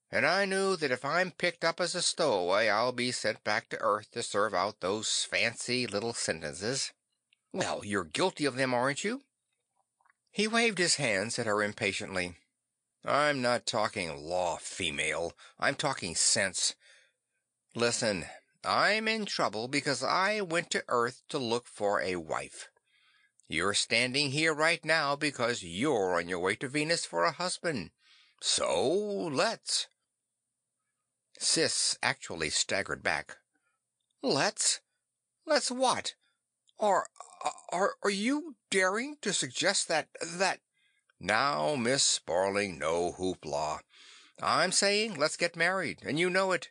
[0.09, 3.67] And I knew that if I'm picked up as a stowaway I'll be sent back
[3.69, 6.93] to Earth to serve out those fancy little sentences.
[7.51, 9.23] Well, you're guilty of them, aren't you?"
[10.31, 12.37] He waved his hands at her impatiently.
[13.03, 15.33] "I'm not talking law, female.
[15.59, 16.75] I'm talking sense.
[17.75, 18.29] Listen,
[18.63, 22.69] I'm in trouble because I went to Earth to look for a wife.
[23.47, 27.91] You're standing here right now because you're on your way to Venus for a husband.
[28.41, 29.87] So let's."
[31.39, 33.37] Sis actually staggered back.
[34.23, 34.81] "Let's?
[35.45, 36.15] Let's what?
[36.79, 37.07] Are
[37.69, 40.61] are are you daring to suggest that that
[41.19, 43.81] "Now, Miss Sparling, no hoop la.
[44.41, 46.69] I'm saying let's get married, and you know it.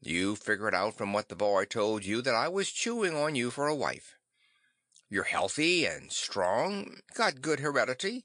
[0.00, 3.50] You figured out from what the boy told you that I was chewing on you
[3.50, 4.16] for a wife.
[5.08, 8.24] You're healthy and strong, got good heredity,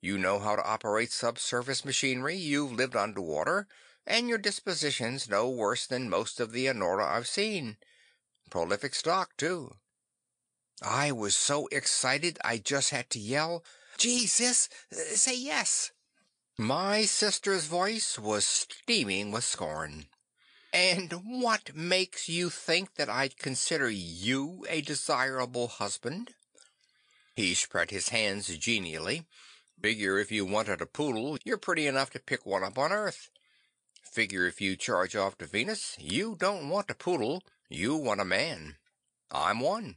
[0.00, 3.68] you know how to operate subsurface machinery, you've lived underwater,
[4.06, 7.76] and your disposition's no worse than most of the Anora I've seen.
[8.50, 9.76] Prolific stock, too.
[10.82, 13.64] I was so excited I just had to yell,
[13.96, 15.92] "Gee, Sis, uh, say yes!"
[16.58, 20.08] My sister's voice was steaming with scorn.
[20.72, 26.34] "And what makes you think that I'd consider you a desirable husband?"
[27.34, 29.26] He spread his hands genially.
[29.80, 33.30] "Figure if you wanted a poodle, you're pretty enough to pick one up on Earth.
[34.14, 38.24] Figure if you charge off to Venus, you don't want a poodle, you want a
[38.24, 38.76] man.
[39.32, 39.96] I'm one.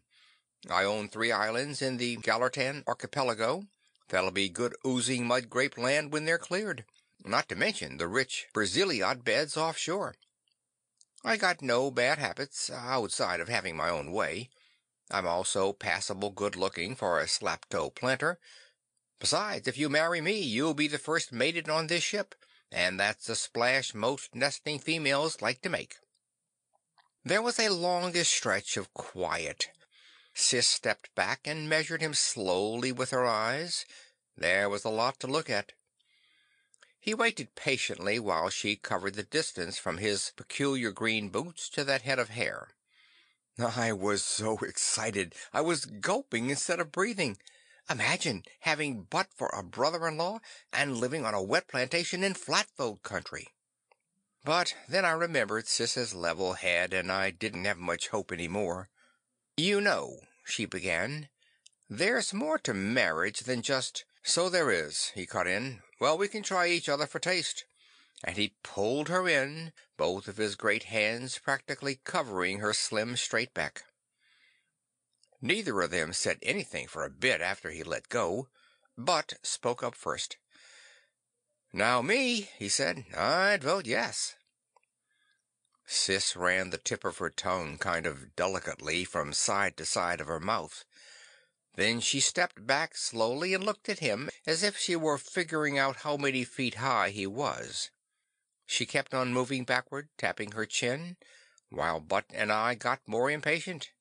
[0.67, 3.65] I own three islands in the Gallertan archipelago
[4.09, 6.83] that'll be good oozing mud grape land when they're cleared,
[7.23, 10.15] not to mention the rich brasilead beds offshore.
[11.23, 14.49] I got no bad habits, outside of having my own way.
[15.11, 18.39] I'm also passable good looking for a slap-toe planter.
[19.19, 22.33] Besides, if you marry me, you'll be the first mated on this ship,
[22.71, 25.97] and that's a splash most nesting females like to make."
[27.23, 29.69] There was a longish stretch of quiet.
[30.33, 33.85] Sis stepped back and measured him slowly with her eyes.
[34.37, 35.73] There was a lot to look at.
[36.99, 42.03] He waited patiently while she covered the distance from his peculiar green boots to that
[42.03, 42.75] head of hair.
[43.57, 47.37] I was so excited I was gulping instead of breathing.
[47.89, 50.41] Imagine having Butt for a brother in law,
[50.73, 53.47] and living on a wet plantation in Flatboat Country!
[54.43, 58.89] But then I remembered Sis's level head, and I didn't have much hope any more.
[59.55, 61.29] "You know," she began,
[61.89, 65.81] "there's more to marriage than just "So there is," he cut in.
[65.97, 67.63] "Well, we can try each other for taste."
[68.21, 73.53] And he pulled her in, both of his great hands practically covering her slim straight
[73.53, 73.85] back.
[75.41, 78.49] Neither of them said anything for a bit after he let go.
[78.97, 80.37] Butt spoke up first.
[81.71, 84.35] "Now me," he said, "I'd vote yes."
[85.85, 90.27] Sis ran the tip of her tongue kind of delicately from side to side of
[90.27, 90.83] her mouth.
[91.75, 95.97] Then she stepped back slowly and looked at him as if she were figuring out
[95.97, 97.91] how many feet high he was.
[98.65, 101.17] She kept on moving backward, tapping her chin,
[101.69, 103.91] while Butt and I got more impatient.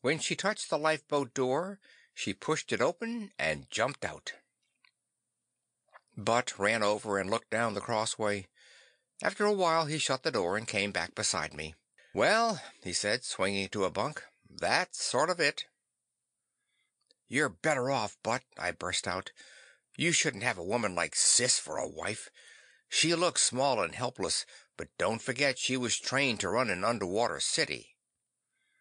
[0.00, 1.80] When she touched the lifeboat door,
[2.14, 4.34] she pushed it open and jumped out.
[6.16, 8.48] Butt ran over and looked down the crossway.
[9.22, 11.74] After a while he shut the door and came back beside me.
[12.14, 15.66] "Well," he said, swinging to a bunk, "that's sort of it."
[17.26, 19.32] "You're better off, Butt," I burst out.
[19.96, 22.30] "You shouldn't have a woman like Sis for a wife.
[22.88, 24.46] She looks small and helpless,
[24.76, 27.96] but don't forget she was trained to run an underwater city."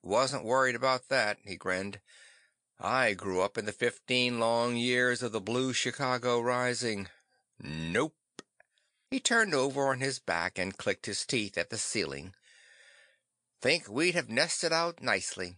[0.07, 1.99] "Wasn't worried about that," he grinned.
[2.79, 7.09] "I grew up in the fifteen long years of the Blue Chicago Rising.
[7.59, 8.15] Nope."
[9.11, 12.35] He turned over on his back and clicked his teeth at the ceiling.
[13.59, 15.57] "Think we'd have nested out nicely."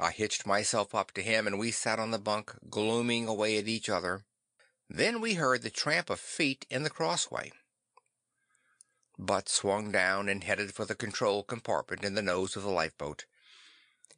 [0.00, 3.68] I hitched myself up to him and we sat on the bunk, glooming away at
[3.68, 4.24] each other.
[4.88, 7.52] Then we heard the tramp of feet in the crossway.
[9.18, 13.26] Butt swung down and headed for the control compartment in the nose of the lifeboat.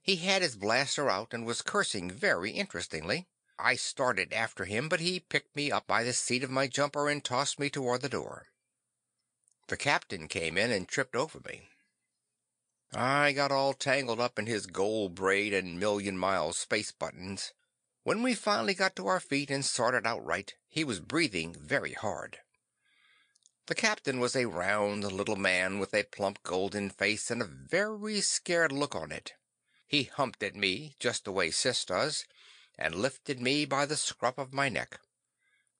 [0.07, 3.27] He had his blaster out and was cursing very interestingly.
[3.59, 7.09] I started after him, but he picked me up by the seat of my jumper
[7.09, 8.47] and tossed me toward the door.
[9.67, 11.71] The captain came in and tripped over me.
[12.95, 17.53] I got all tangled up in his gold braid and million mile space buttons.
[18.05, 21.95] When we finally got to our feet and sorted out right, he was breathing very
[21.95, 22.39] hard.
[23.67, 28.21] The captain was a round little man with a plump golden face and a very
[28.21, 29.33] scared look on it.
[29.87, 32.24] He humped at me, just the way Sis does,
[32.76, 35.01] and lifted me by the scruff of my neck.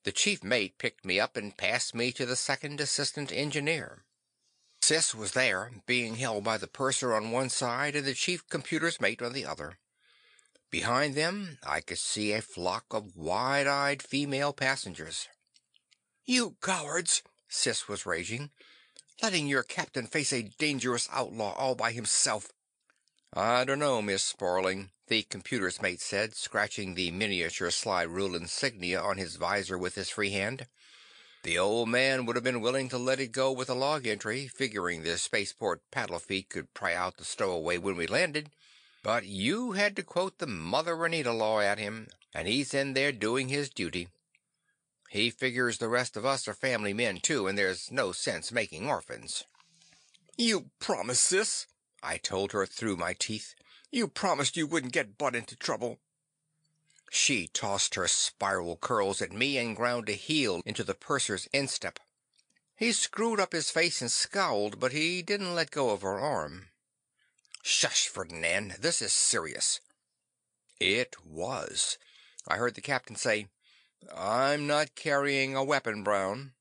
[0.05, 4.05] The chief mate picked me up and passed me to the second assistant engineer.
[4.81, 9.01] Sis was there, being held by the purser on one side and the chief computer's
[9.01, 9.79] mate on the other.
[10.71, 15.27] Behind them I could see a flock of wide eyed female passengers.
[16.25, 18.53] "You cowards!" Sis was raging.
[19.21, 22.53] "Letting your captain face a dangerous outlaw all by himself."
[23.39, 29.19] "I dunno, Miss Sparling," the computer's mate said, scratching the miniature slide rule insignia on
[29.19, 30.67] his visor with his free hand.
[31.43, 34.49] "The old man would have been willing to let it go with a log entry,
[34.49, 38.53] figuring the spaceport paddle feet could pry out the stowaway when we landed,
[39.03, 43.13] but you had to quote the Mother Anita law at him, and he's in there
[43.13, 44.09] doing his duty.
[45.11, 48.89] He figures the rest of us are family men, too, and there's no sense making
[48.89, 49.45] orphans."
[50.39, 51.67] "You promised, Sis,"
[52.09, 53.57] I told her through my teeth.
[53.91, 55.99] "You promised you wouldn't get Butt into trouble."
[57.11, 61.99] She tossed her spiral curls at me and ground a heel into the purser's instep.
[62.77, 66.71] He screwed up his face and scowled, but he didn't let go of her arm.
[67.65, 68.77] "Shush, Ferdinand.
[68.79, 69.81] This is serious."
[70.79, 71.99] It was.
[72.47, 73.49] I heard the captain say,
[74.15, 76.55] "I'm not carrying a weapon, Brown."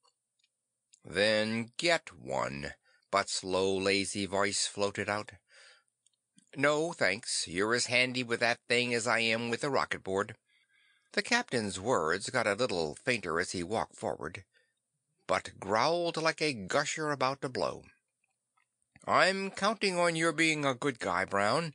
[1.04, 2.74] "Then get one,"
[3.16, 5.32] Butt's low lazy voice floated out.
[6.58, 7.48] "No, thanks.
[7.48, 10.36] You're as handy with that thing as I am with the rocket board."
[11.14, 14.44] The captain's words got a little fainter as he walked forward.
[15.28, 17.86] Butt growled like a gusher about to blow.
[19.06, 21.74] "I'm counting on your being a good guy, Brown."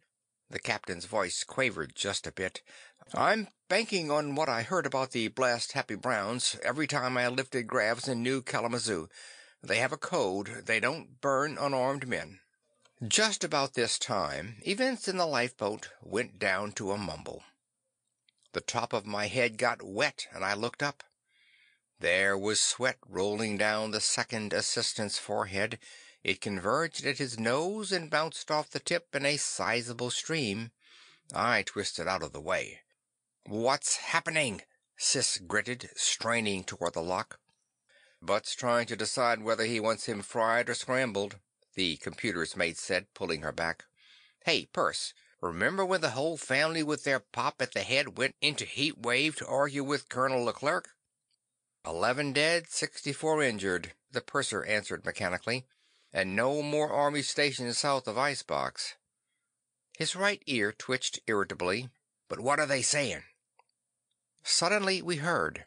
[0.51, 2.61] The captain's voice quavered just a bit.
[3.15, 7.67] "I'm banking on what I heard about the blast happy Browns every time I lifted
[7.67, 9.09] gravs in New Kalamazoo.
[9.63, 10.65] They have a code.
[10.65, 12.41] They don't burn unarmed men."
[13.07, 17.45] Just about this time, events in the lifeboat went down to a mumble.
[18.53, 21.05] The top of my head got wet and I looked up.
[21.99, 25.79] There was sweat rolling down the second assistant's forehead.
[26.25, 30.73] It converged at his nose and bounced off the tip in a sizable stream.
[31.35, 32.81] I twisted out of the way.
[33.45, 34.63] "What's happening?"
[34.97, 37.39] Sis gritted, straining toward the lock.
[38.23, 41.39] "Butt's trying to decide whether he wants him fried or scrambled,"
[41.73, 43.87] the computer's mate said, pulling her back.
[44.45, 48.67] "Hey, Perce, remember when the whole family with their pop at the head went into
[48.67, 50.91] heat wave to argue with Colonel Leclerc?"
[51.83, 55.67] "Eleven dead, sixty four injured," the purser answered mechanically.
[56.13, 58.97] "And no more army stations south of Icebox."
[59.97, 61.89] His right ear twitched irritably.
[62.29, 63.25] "But what are they saying?"
[64.45, 65.65] Suddenly we heard.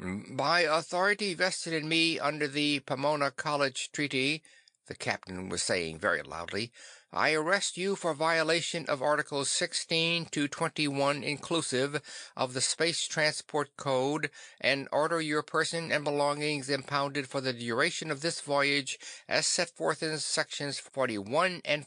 [0.00, 4.42] Mm, "By authority vested in me under the Pomona College Treaty,"
[4.86, 6.72] the captain was saying very loudly,
[7.12, 12.02] I arrest you for violation of Articles 16 to 21 inclusive
[12.36, 18.10] of the Space Transport Code and order your person and belongings impounded for the duration
[18.10, 21.86] of this voyage as set forth in sections 41 and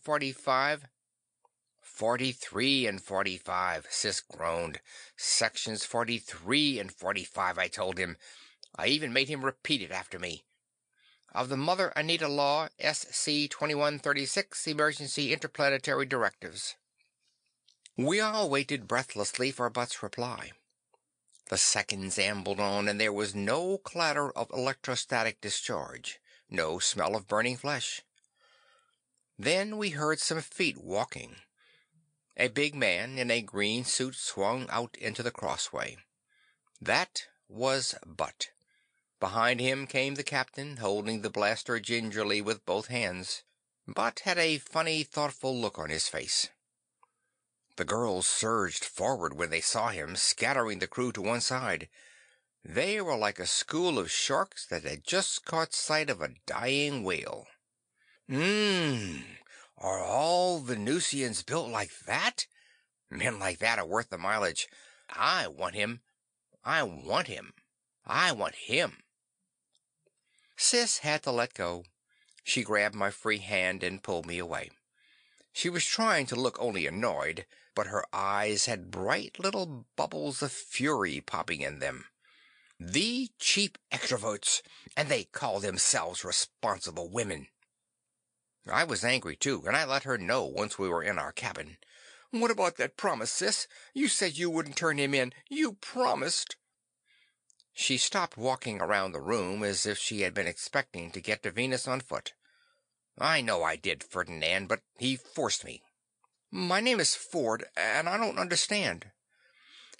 [1.97, 2.37] 45.
[2.37, 4.81] 43 and 45, Sis groaned.
[5.15, 8.17] Sections 43 and 45, I told him.
[8.75, 10.43] I even made him repeat it after me
[11.33, 16.75] of the Mother Anita Law, SC 2136, Emergency Interplanetary Directives.
[17.95, 20.51] We all waited breathlessly for Butt's reply.
[21.49, 26.19] The seconds ambled on, and there was no clatter of electrostatic discharge,
[26.49, 28.01] no smell of burning flesh.
[29.37, 31.35] Then we heard some feet walking.
[32.39, 35.97] A big man in a green suit swung out into the crossway.
[36.79, 38.49] That was Butt.
[39.19, 43.41] Behind him came the captain, holding the blaster gingerly with both hands.
[43.87, 46.49] Butt had a funny, thoughtful look on his face.
[47.77, 51.89] The girls surged forward when they saw him, scattering the crew to one side.
[52.63, 57.03] They were like a school of sharks that had just caught sight of a dying
[57.03, 57.47] whale.
[58.29, 59.23] Mmm,
[59.77, 62.47] are all Venusians built like that?
[63.09, 64.67] Men like that are worth the mileage.
[65.09, 66.01] I want him.
[66.63, 67.53] I want him.
[68.05, 68.97] I want him.
[70.55, 71.83] Sis had to let go.
[72.43, 74.71] She grabbed my free hand and pulled me away.
[75.53, 80.51] She was trying to look only annoyed, but her eyes had bright little bubbles of
[80.51, 82.05] fury popping in them.
[82.79, 84.61] The cheap extroverts,
[84.95, 87.47] and they call themselves responsible women.
[88.71, 91.77] I was angry too, and I let her know once we were in our cabin.
[92.31, 93.67] What about that promise, sis?
[93.93, 95.33] You said you wouldn't turn him in.
[95.49, 96.57] You promised.
[97.73, 101.51] She stopped walking around the room as if she had been expecting to get to
[101.51, 102.33] Venus on foot.
[103.19, 105.81] I know I did, Ferdinand, but he forced me.
[106.51, 109.11] My name is Ford, and I don't understand.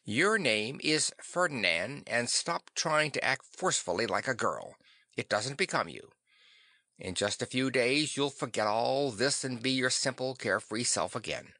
[0.06, 4.76] Your name is Ferdinand, and stop trying to act forcefully like a girl.
[5.16, 6.12] It doesn't become you.
[7.00, 11.16] In just a few days you'll forget all this and be your simple, carefree self
[11.16, 11.54] again.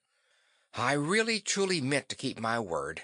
[0.74, 3.04] I really truly meant to keep my word,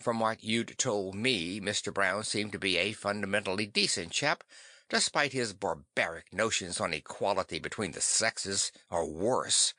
[0.00, 1.92] from what you'd told me, Mr.
[1.92, 4.44] Brown seemed to be a fundamentally decent chap,
[4.88, 9.74] despite his barbaric notions on equality between the sexes, or worse.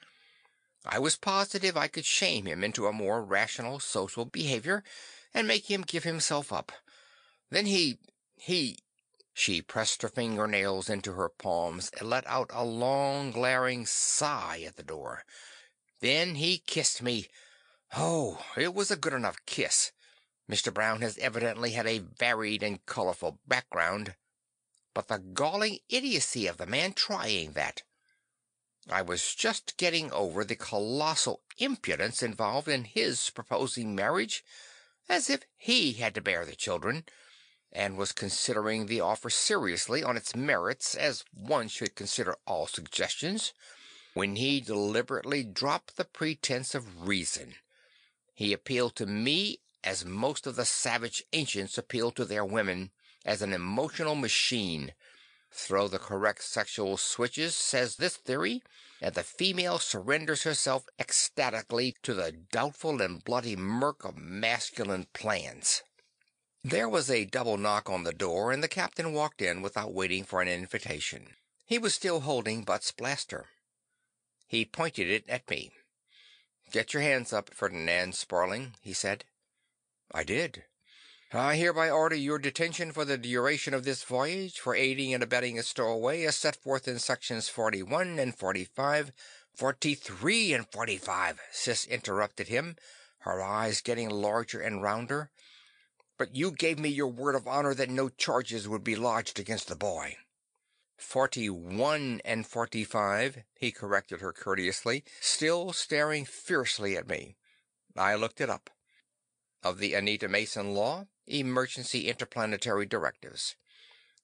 [0.86, 4.84] I was positive I could shame him into a more rational social behavior,
[5.34, 6.72] and make him give himself up.
[7.52, 8.00] Then he...
[8.36, 8.80] he...
[9.40, 14.78] She pressed her fingernails into her palms and let out a long, glaring sigh at
[14.78, 15.26] the door.
[16.00, 17.30] Then he kissed me.
[17.96, 19.92] Oh, it was a good enough kiss.
[20.50, 20.74] Mr.
[20.74, 24.16] Brown has evidently had a varied and colorful background,
[24.96, 27.84] but the galling idiocy of the man trying that!
[28.90, 34.44] I was just getting over the colossal impudence involved in his proposing marriage,
[35.08, 37.06] as if he had to bear the children,
[37.72, 43.54] and was considering the offer seriously on its merits as one should consider all suggestions,
[44.14, 47.54] when he deliberately dropped the pretense of reason.
[48.34, 52.92] He appealed to me as most of the savage ancients appealed to their women,
[53.26, 54.94] as an emotional machine.
[55.52, 58.64] Throw the correct sexual switches, says this theory,
[59.02, 65.84] and the female surrenders herself ecstatically to the doubtful and bloody murk of masculine plans.
[66.70, 70.26] There was a double knock on the door, and the captain walked in without waiting
[70.26, 71.36] for an invitation.
[71.66, 73.46] He was still holding Butt's blaster.
[74.48, 75.72] He pointed it at me.
[76.74, 79.24] Get your hands up, Ferdinand Sparling, he said.
[80.12, 80.66] I did.
[81.32, 85.58] I hereby order your detention for the duration of this voyage for aiding and abetting
[85.58, 89.14] a stowaway as set forth in sections 41 and 45.
[89.56, 92.76] 43 and 45, Sis interrupted him,
[93.20, 95.32] her eyes getting larger and rounder.
[96.18, 99.68] But you gave me your word of honor that no charges would be lodged against
[99.68, 100.18] the boy.
[100.98, 107.36] 41 and 45, he corrected her courteously, still staring fiercely at me.
[107.96, 108.72] I looked it up
[109.64, 113.56] of the Anita Mason Law, Emergency Interplanetary Directives.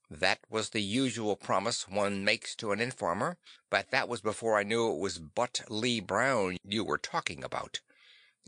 [0.10, 3.38] That was the usual promise one makes to an informer,
[3.70, 7.82] but that was before I knew it was Butt Lee Brown you were talking about.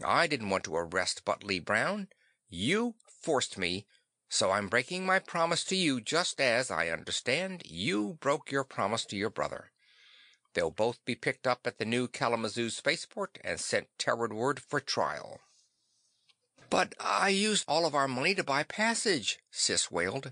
[0.04, 2.08] I didn't want to arrest Butt Lee Brown.
[2.50, 3.88] You forced me,
[4.30, 9.03] so I'm breaking my promise to you just as, I understand, you broke your promise
[9.05, 9.71] to your brother.
[10.53, 15.41] They'll both be picked up at the new Kalamazoo spaceport and sent Terraward for trial.
[16.69, 20.32] "But I used all of our money to buy passage," Sis wailed.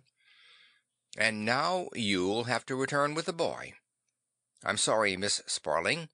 [1.18, 3.74] "And now you'll have to return with the boy.
[4.64, 6.10] I'm sorry, Miss Sparling,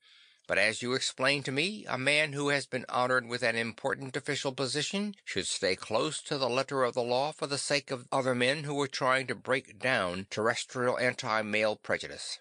[0.50, 4.18] But as you explained to me, a man who has been honored with an important
[4.18, 8.08] official position should stay close to the letter of the law for the sake of
[8.12, 12.40] other men who are trying to break down Terrestrial anti male prejudice.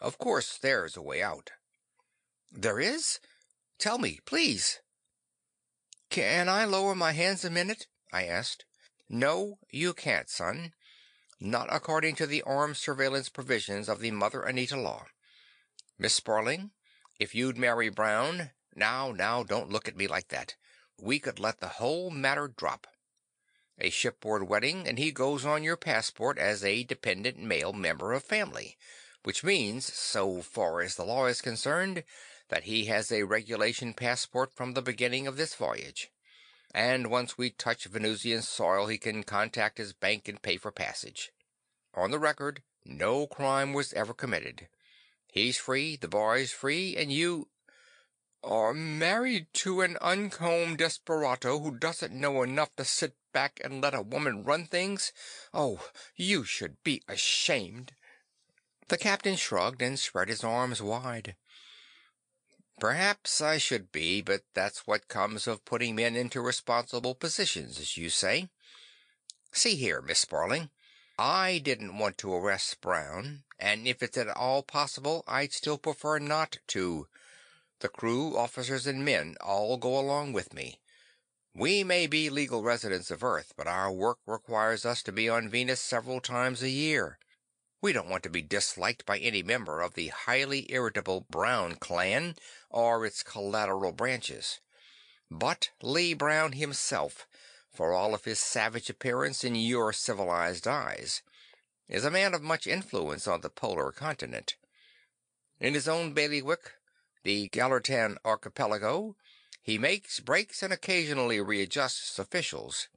[0.00, 1.50] Of course there's a way out."
[2.50, 3.20] "There is?
[3.78, 4.80] Tell me, please."
[6.08, 8.64] "Can I lower my hands a minute?" I asked.
[9.06, 10.72] "No, you can't, son.
[11.38, 15.08] Not according to the armed surveillance provisions of the Mother Anita Law.
[15.98, 16.70] Miss Sparling,
[17.18, 20.56] if you'd marry Brown—now, now, don't look at me like that.
[21.00, 22.86] We could let the whole matter drop.
[23.78, 28.22] A shipboard wedding, and he goes on your passport as a dependent male member of
[28.22, 28.76] family,
[29.24, 32.04] which means, so far as the law is concerned,
[32.48, 36.10] that he has a regulation passport from the beginning of this voyage.
[36.72, 41.32] And once we touch Venusian soil he can contact his bank and pay for passage.
[41.94, 44.68] On the record, no crime was ever committed.
[45.34, 47.48] He's free, the boy's free, and you—"
[48.44, 53.94] "Are married to an uncombed desperado who doesn't know enough to sit back and let
[53.96, 55.12] a woman run things.
[55.52, 57.96] Oh, you should be ashamed."
[58.86, 61.34] The captain shrugged and spread his arms wide.
[62.78, 67.96] "Perhaps I should be, but that's what comes of putting men into responsible positions, as
[67.96, 68.50] you say.
[69.50, 70.70] See here, Miss Sparling,
[71.18, 76.18] I didn't want to arrest Brown, and if it's at all possible, I'd still prefer
[76.18, 77.08] not to.
[77.80, 80.80] The crew, officers and men, all go along with me.
[81.54, 85.48] We may be legal residents of Earth, but our work requires us to be on
[85.48, 87.18] Venus several times a year.
[87.80, 92.34] We don't want to be disliked by any member of the highly irritable Brown clan
[92.68, 94.60] or its collateral branches.
[95.30, 97.26] Butt Lee Brown himself,
[97.72, 101.22] for all of his savage appearance in your civilized eyes,
[101.88, 104.56] is a man of much influence on the polar continent.
[105.60, 106.72] In his own bailiwick,
[107.22, 109.16] the Gallertan Archipelago,
[109.62, 112.88] he makes, breaks, and occasionally readjusts officials.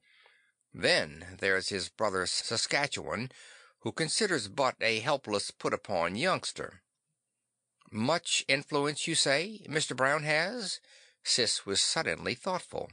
[0.73, 3.31] Then there's his brother Saskatchewan,
[3.79, 6.81] who considers Butt a helpless put upon youngster.
[7.89, 9.95] Much influence, you say, Mr.
[9.95, 10.81] Brown has?
[11.23, 12.89] Sis was suddenly thoughtful.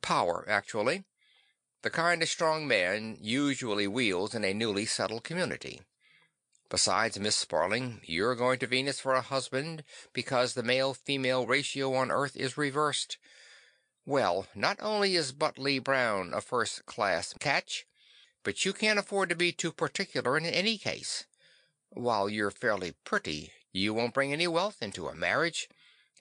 [0.00, 1.04] Power, actually.
[1.82, 5.82] The kind a strong man usually wields in a newly settled community.
[6.70, 12.10] Besides, Miss Sparling, you're going to Venus for a husband because the male-female ratio on
[12.10, 13.18] Earth is reversed.
[14.06, 17.84] Well, not only is Butt Lee Brown a first-class catch,
[18.44, 21.26] but you can't afford to be too particular in any case.
[21.90, 25.68] While you're fairly pretty, you won't bring any wealth into a marriage,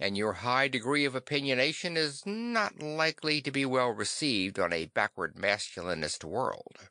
[0.02, 4.88] and your high degree of opinionation is not likely to be well received on a
[4.88, 6.90] backward masculinist world.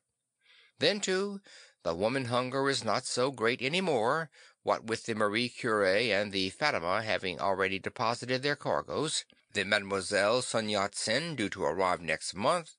[0.79, 1.41] Then, too,
[1.83, 4.31] the woman hunger is not so great any more,
[4.63, 10.41] what with the Marie Curie and the Fatima having already deposited their cargoes, the Mademoiselle
[10.41, 12.77] Sun Yat-sen due to arrive next month,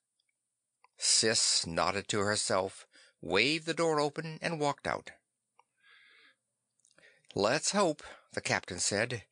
[0.97, 2.87] Sis nodded to herself,
[3.19, 5.11] waved the door open, and walked out.
[7.35, 8.03] "Let's hope,"
[8.33, 9.25] the captain said.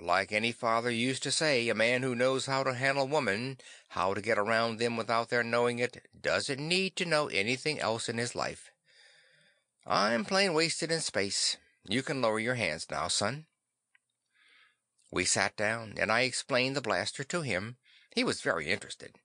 [0.00, 4.14] "Like any father used to say, a man who knows how to handle women, how
[4.14, 8.16] to get around them without their knowing it, doesn't need to know anything else in
[8.16, 8.70] his life.
[9.84, 11.56] I'm plain wasted in space.
[11.82, 13.46] You can lower your hands now, son."
[15.10, 17.76] We sat down, and I explained the blaster to him.
[18.14, 19.18] He was very interested.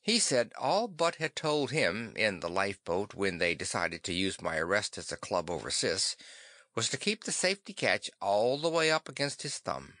[0.00, 4.40] He said all Butt had told him, in the lifeboat when they decided to use
[4.40, 6.14] my arrest as a club over Sis,
[6.76, 9.94] was to keep the safety catch all the way up against his thumb.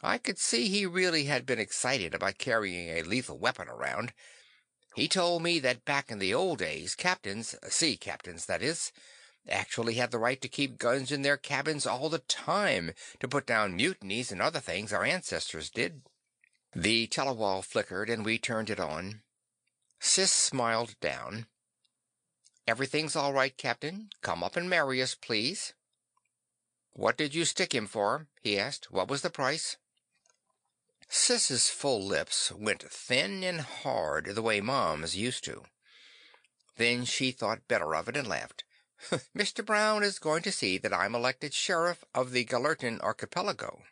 [0.00, 4.12] I could see he really had been excited about carrying a lethal weapon around.
[4.94, 8.92] He told me that back in the old days, captains, sea captains that is,
[9.48, 13.46] actually had the right to keep guns in their cabins all the time to put
[13.46, 16.02] down mutinies and other things our ancestors did.
[16.74, 19.22] The telewall flickered and we turned it on.
[20.00, 21.46] Sis smiled down.
[22.64, 24.10] "Everything's all right, Captain.
[24.20, 25.72] Come up and marry us, please."
[26.92, 28.92] "What did you stick him for?" he asked.
[28.92, 29.78] "What was the price?"
[31.08, 35.64] Sis's full lips went thin and hard the way Mom's used to.
[36.76, 38.62] Then she thought better of it and laughed.
[39.36, 39.66] "Mr.
[39.66, 43.82] Brown is going to see that I'm elected sheriff of the Gallertan Archipelago."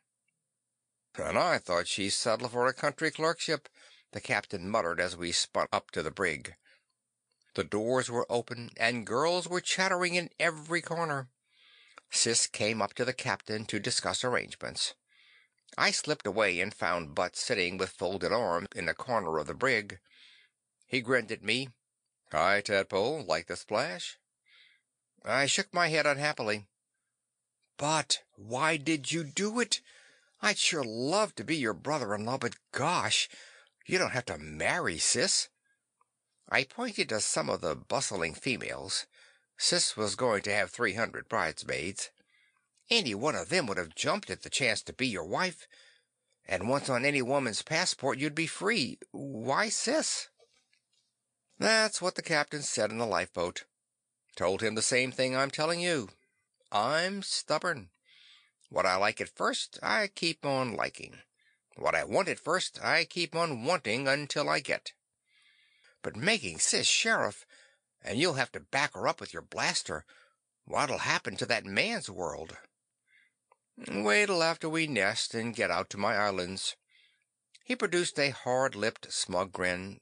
[1.16, 3.68] "And I thought she'd settle for a country clerkship,"
[4.12, 6.54] the captain muttered as we spun up to the brig.
[7.55, 11.30] The doors were open, and girls were chattering in every corner.
[12.09, 14.94] Sis came up to the captain to discuss arrangements.
[15.76, 19.55] I slipped away and found Butt sitting with folded arms in a corner of the
[19.55, 19.98] brig.
[20.86, 21.70] He grinned at me.
[22.30, 23.24] "Hi, Tadpole.
[23.24, 24.18] Like the splash?"
[25.24, 26.68] I shook my head unhappily.
[27.76, 29.80] But why did you do it?
[30.40, 33.28] I'd sure love to be your brother in law, but gosh,
[33.86, 35.48] you don't have to marry Sis."
[36.51, 39.07] I pointed to some of the bustling females.
[39.57, 42.11] Sis was going to have three hundred bridesmaids.
[42.90, 45.68] "Any one of them would have jumped at the chance to be your wife.
[46.46, 48.98] And once on any woman's passport, you'd be free.
[49.12, 50.28] Why Sis?"
[51.59, 53.64] That's what the captain said in the lifeboat.
[54.34, 56.09] Told him the same thing I'm telling you.
[56.72, 57.90] I'm stubborn.
[58.70, 61.18] What I like at first, I keep on liking.
[61.76, 64.92] What I want at first, I keep on wanting until I get.
[66.03, 67.44] But making Sis sheriff,
[68.03, 70.05] and you'll have to back her up with your blaster.
[70.64, 72.57] What'll happen to that man's world?
[73.88, 76.76] Wait till after we nest and get out to my islands.
[77.64, 80.01] He produced a hard-lipped, smug grin,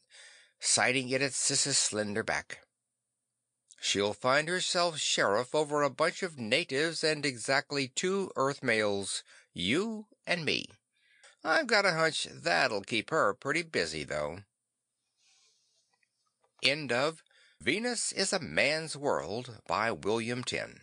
[0.58, 2.60] sighting it at Sis's slender back.
[3.80, 9.22] She'll find herself sheriff over a bunch of natives and exactly two Earth males,
[9.54, 10.66] you and me.
[11.44, 14.40] I've got a hunch that'll keep her pretty busy, though.
[16.62, 17.22] End of
[17.60, 20.80] Venus is a Man's World by William Tenn